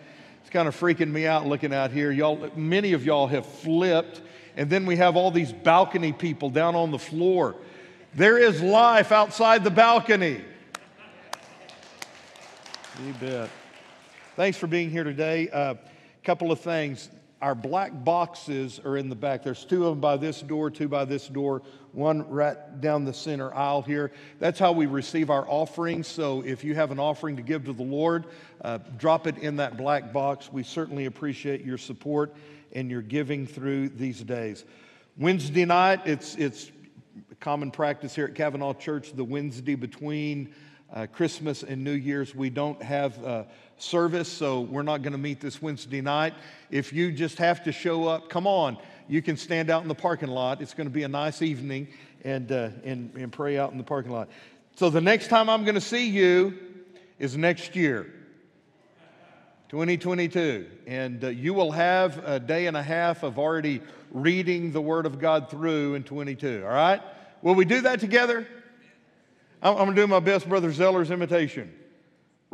[0.42, 2.12] It's kind of freaking me out looking out here.
[2.12, 4.24] Y'all, many of y'all have flipped,
[4.58, 7.56] and then we have all these balcony people down on the floor.
[8.16, 10.42] There is life outside the balcony.
[13.06, 13.52] You bet.
[14.36, 15.50] Thanks for being here today.
[15.50, 15.76] A uh,
[16.24, 17.12] couple of things.
[17.46, 19.44] Our black boxes are in the back.
[19.44, 21.62] There's two of them by this door, two by this door,
[21.92, 24.12] one right down the center aisle here.
[24.40, 26.08] That's how we receive our offerings.
[26.08, 28.26] So if you have an offering to give to the Lord,
[28.64, 30.52] uh, drop it in that black box.
[30.52, 32.36] We certainly appreciate your support
[32.74, 34.66] and your giving through these days.
[35.16, 36.72] Wednesday night, it's, it's
[37.40, 40.52] common practice here at Cavanaugh Church, the Wednesday between
[40.94, 43.44] uh, Christmas and New Year's, we don't have uh,
[43.78, 46.34] service, so we're not going to meet this Wednesday night.
[46.72, 48.78] If you just have to show up, come on.
[49.08, 50.62] You can stand out in the parking lot.
[50.62, 51.88] It's going to be a nice evening
[52.24, 54.30] and, uh, and, and pray out in the parking lot.
[54.76, 56.58] So the next time I'm going to see you
[57.20, 58.12] is next year.
[59.70, 60.68] 2022.
[60.88, 63.82] And uh, you will have a day and a half of already
[64.12, 66.64] reading the Word of God through in 22.
[66.64, 67.02] All right?
[67.42, 68.48] Will we do that together?
[69.62, 71.74] I'm, I'm going to do my best, Brother Zeller's imitation.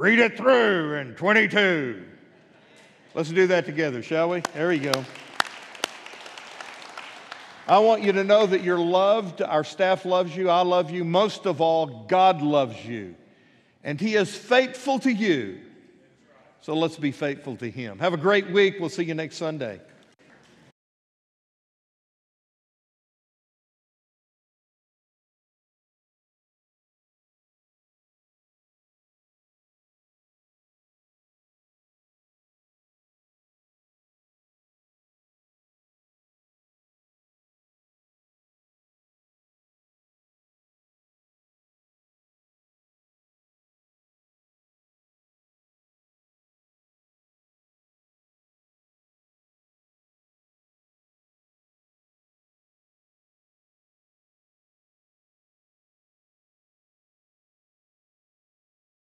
[0.02, 2.04] Read it through in 22.
[3.14, 4.40] Let's do that together, shall we?
[4.56, 5.06] There you go.
[7.68, 9.44] I want you to know that you're loved.
[9.44, 10.50] Our staff loves you.
[10.50, 11.04] I love you.
[11.04, 13.14] Most of all, God loves you.
[13.84, 15.60] And He is faithful to you.
[16.62, 18.00] So let's be faithful to Him.
[18.00, 18.78] Have a great week.
[18.80, 19.82] We'll see you next Sunday.